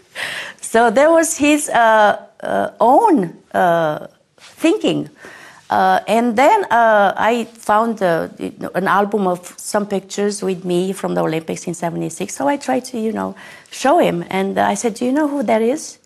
so 0.60 0.90
there 0.90 1.10
was 1.10 1.36
his 1.36 1.68
uh, 1.68 2.16
uh, 4.64 4.68
own 4.68 5.10
uh, 5.70 6.00
and 6.06 6.36
then 6.36 6.66
I 6.70 7.44
found 7.44 8.02
an 8.02 8.86
album 8.86 9.26
of 9.26 9.54
some 9.56 9.86
pictures 9.86 10.42
with 10.42 10.64
me 10.64 10.92
from 10.92 11.14
the 11.14 11.22
Olympics 11.22 11.66
in 11.66 11.74
76. 11.74 12.34
So 12.34 12.46
I 12.46 12.58
tried 12.58 12.84
to, 12.86 12.98
you 12.98 13.12
know, 13.12 13.34
show 13.70 13.98
him. 13.98 14.24
And 14.28 14.58
I 14.58 14.74
said, 14.74 14.94
Do 14.94 15.06
you 15.06 15.12
know 15.12 15.28
who 15.28 15.42
that 15.44 15.62
is? 15.62 15.98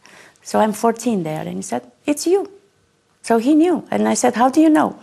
So 0.43 0.61
I'm 0.61 0.73
14 0.73 1.25
there. 1.25 1.41
And 1.41 1.57
he 1.57 1.63
said, 1.63 1.83
It's 2.07 2.27
you. 2.27 2.49
So 3.23 3.39
he 3.39 3.55
knew. 3.57 3.85
And 3.91 4.07
I 4.09 4.15
said, 4.15 4.37
How 4.37 4.51
do 4.51 4.61
you 4.61 4.71
know? 4.71 4.95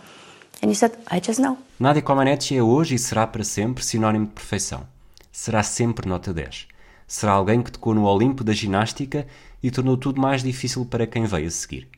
And 0.62 0.70
he 0.70 0.74
said, 0.74 0.92
I 1.10 1.20
just 1.20 1.40
know. 1.40 1.58
Nadia 1.78 2.00
Comaneci 2.00 2.56
é 2.56 2.62
hoje 2.62 2.94
e 2.94 2.98
será 2.98 3.26
para 3.26 3.44
sempre 3.44 3.84
sinónimo 3.84 4.26
de 4.26 4.32
perfeição. 4.32 4.86
Será 5.30 5.62
sempre 5.62 6.08
nota 6.08 6.32
10. 6.32 6.68
Será 7.06 7.32
alguém 7.32 7.62
que 7.62 7.70
tocou 7.70 7.92
no 7.94 8.04
Olimpo 8.04 8.42
da 8.42 8.54
ginástica 8.54 9.26
e 9.62 9.70
tornou 9.70 9.98
tudo 9.98 10.20
mais 10.20 10.42
difícil 10.42 10.86
para 10.86 11.06
quem 11.06 11.26
veio 11.26 11.48
a 11.48 11.50
seguir. 11.50 11.88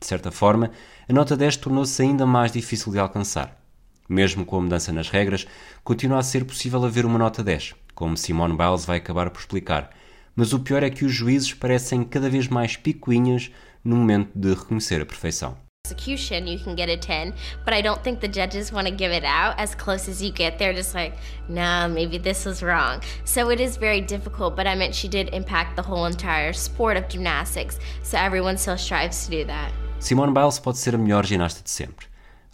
De 0.00 0.06
certa 0.06 0.30
forma, 0.30 0.70
a 1.08 1.12
nota 1.12 1.36
10 1.36 1.58
tornou-se 1.58 2.00
ainda 2.02 2.24
mais 2.24 2.50
difícil 2.50 2.90
de 2.90 2.98
alcançar. 2.98 3.60
Mesmo 4.08 4.44
com 4.44 4.56
a 4.56 4.60
mudança 4.60 4.92
nas 4.92 5.10
regras, 5.10 5.46
continua 5.84 6.18
a 6.18 6.22
ser 6.22 6.44
possível 6.44 6.84
haver 6.84 7.04
uma 7.04 7.18
nota 7.18 7.44
10, 7.44 7.74
como 7.94 8.16
Simone 8.16 8.56
Biles 8.56 8.84
vai 8.84 8.96
acabar 8.96 9.30
por 9.30 9.40
explicar. 9.40 9.90
Mas 10.34 10.52
o 10.52 10.60
pior 10.60 10.82
é 10.82 10.90
que 10.90 11.04
os 11.04 11.12
juízes 11.12 11.52
parecem 11.52 12.02
cada 12.02 12.30
vez 12.30 12.48
mais 12.48 12.76
picuinhas 12.76 13.52
no 13.84 13.94
momento 13.94 14.30
de 14.34 14.54
reconhecer 14.54 15.02
a 15.02 15.06
perfeição. 15.06 15.56
execution, 15.90 16.46
you 16.46 16.58
can 16.58 16.76
get 16.76 16.88
a 16.88 16.96
10, 16.96 17.32
but 17.64 17.74
I 17.74 17.82
don't 17.82 18.02
think 18.04 18.20
the 18.20 18.28
judges 18.28 18.70
want 18.70 18.86
to 18.86 18.94
give 18.94 19.10
it 19.10 19.24
out 19.24 19.58
as 19.58 19.74
close 19.74 20.08
as 20.08 20.22
you 20.22 20.30
get. 20.30 20.56
They're 20.56 20.72
just 20.72 20.94
like, 20.94 21.14
nah, 21.48 21.88
maybe 21.88 22.16
this 22.18 22.44
was 22.44 22.62
wrong. 22.62 23.02
So 23.24 23.50
it 23.50 23.60
is 23.60 23.76
very 23.76 24.00
difficult, 24.00 24.54
but 24.54 24.66
I 24.66 24.74
meant 24.76 24.94
she 24.94 25.08
did 25.08 25.30
impact 25.30 25.74
the 25.74 25.82
whole 25.82 26.06
entire 26.06 26.52
sport 26.52 26.96
of 26.96 27.08
gymnastics, 27.08 27.78
so 28.02 28.18
everyone 28.18 28.56
still 28.56 28.78
strives 28.78 29.24
to 29.24 29.30
do 29.30 29.44
that. 29.46 29.72
Simone 30.00 30.32
Biles 30.32 30.58
pode 30.58 30.78
ser 30.78 30.94
a 30.94 30.98
melhor 30.98 31.26
ginasta 31.26 31.62
de 31.62 31.70
sempre. 31.70 32.06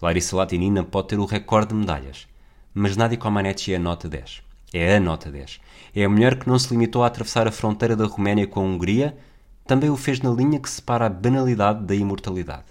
Larissa 0.03 0.37
Latinina 0.37 0.83
pode 0.83 1.09
ter 1.09 1.19
o 1.19 1.25
recorde 1.25 1.69
de 1.69 1.75
medalhas. 1.77 2.27
Mas 2.75 2.97
Nadia 2.97 3.17
Comaneci 3.17 3.73
é 3.73 3.77
a 3.77 3.79
nota 3.79 4.09
10. 4.09 4.43
É 4.75 4.97
a 4.97 5.01
nota 5.01 5.31
10. 5.31 5.61
É 5.95 6.05
a 6.05 6.09
mulher 6.09 6.41
que 6.41 6.49
não 6.49 6.59
se 6.59 6.71
limitou 6.71 7.05
a 7.05 7.07
atravessar 7.07 7.47
a 7.47 7.53
fronteira 7.53 7.95
da 7.95 8.05
Roménia 8.05 8.49
com 8.49 8.61
a 8.61 8.65
Hungria 8.65 9.17
também 9.65 9.89
o 9.89 9.97
fez 9.97 10.21
na 10.21 10.31
linha 10.31 10.59
que 10.59 10.69
separa 10.69 11.07
a 11.07 11.09
banalidade 11.09 11.85
da 11.85 11.95
imortalidade. 11.95 12.67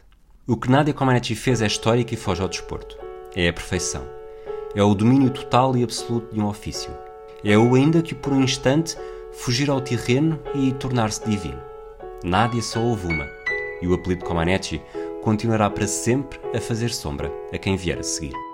O 0.46 0.58
que 0.58 0.70
Nadia 0.70 0.94
Comaneci 0.94 1.36
fez 1.36 1.62
é 1.62 1.68
histórico 1.68 2.14
e 2.14 2.18
foge 2.18 2.42
ao 2.42 2.50
desporto. 2.50 2.98
É 3.34 3.48
a 3.48 3.54
perfeição. 3.54 4.04
É 4.76 4.84
o 4.84 4.94
domínio 4.94 5.30
total 5.30 5.76
e 5.78 5.84
absoluto 5.84 6.36
de 6.36 6.42
um 6.42 6.48
ofício. 6.48 6.94
É 7.44 7.58
o 7.58 7.76
ainda 7.76 8.02
que 8.02 8.14
por 8.14 8.34
um 8.34 8.44
instante 8.44 8.98
fugir 9.32 9.70
ao 9.70 9.80
terreno 9.80 10.38
e 10.54 10.74
tornar-se 10.74 11.26
divino. 11.26 11.62
Nádia 12.24 12.62
só 12.62 12.82
houve 12.82 13.08
uma, 13.08 13.26
e 13.82 13.88
o 13.88 13.94
apelido 13.94 14.26
Comaneci 14.26 14.82
continuará 15.22 15.70
para 15.70 15.88
sempre 15.88 16.40
a 16.56 16.62
fazer 16.62 16.92
sombra 16.92 17.32
a 17.52 17.58
quem 17.58 17.76
vier 17.76 18.00
a 18.00 18.04
seguir. 18.04 18.45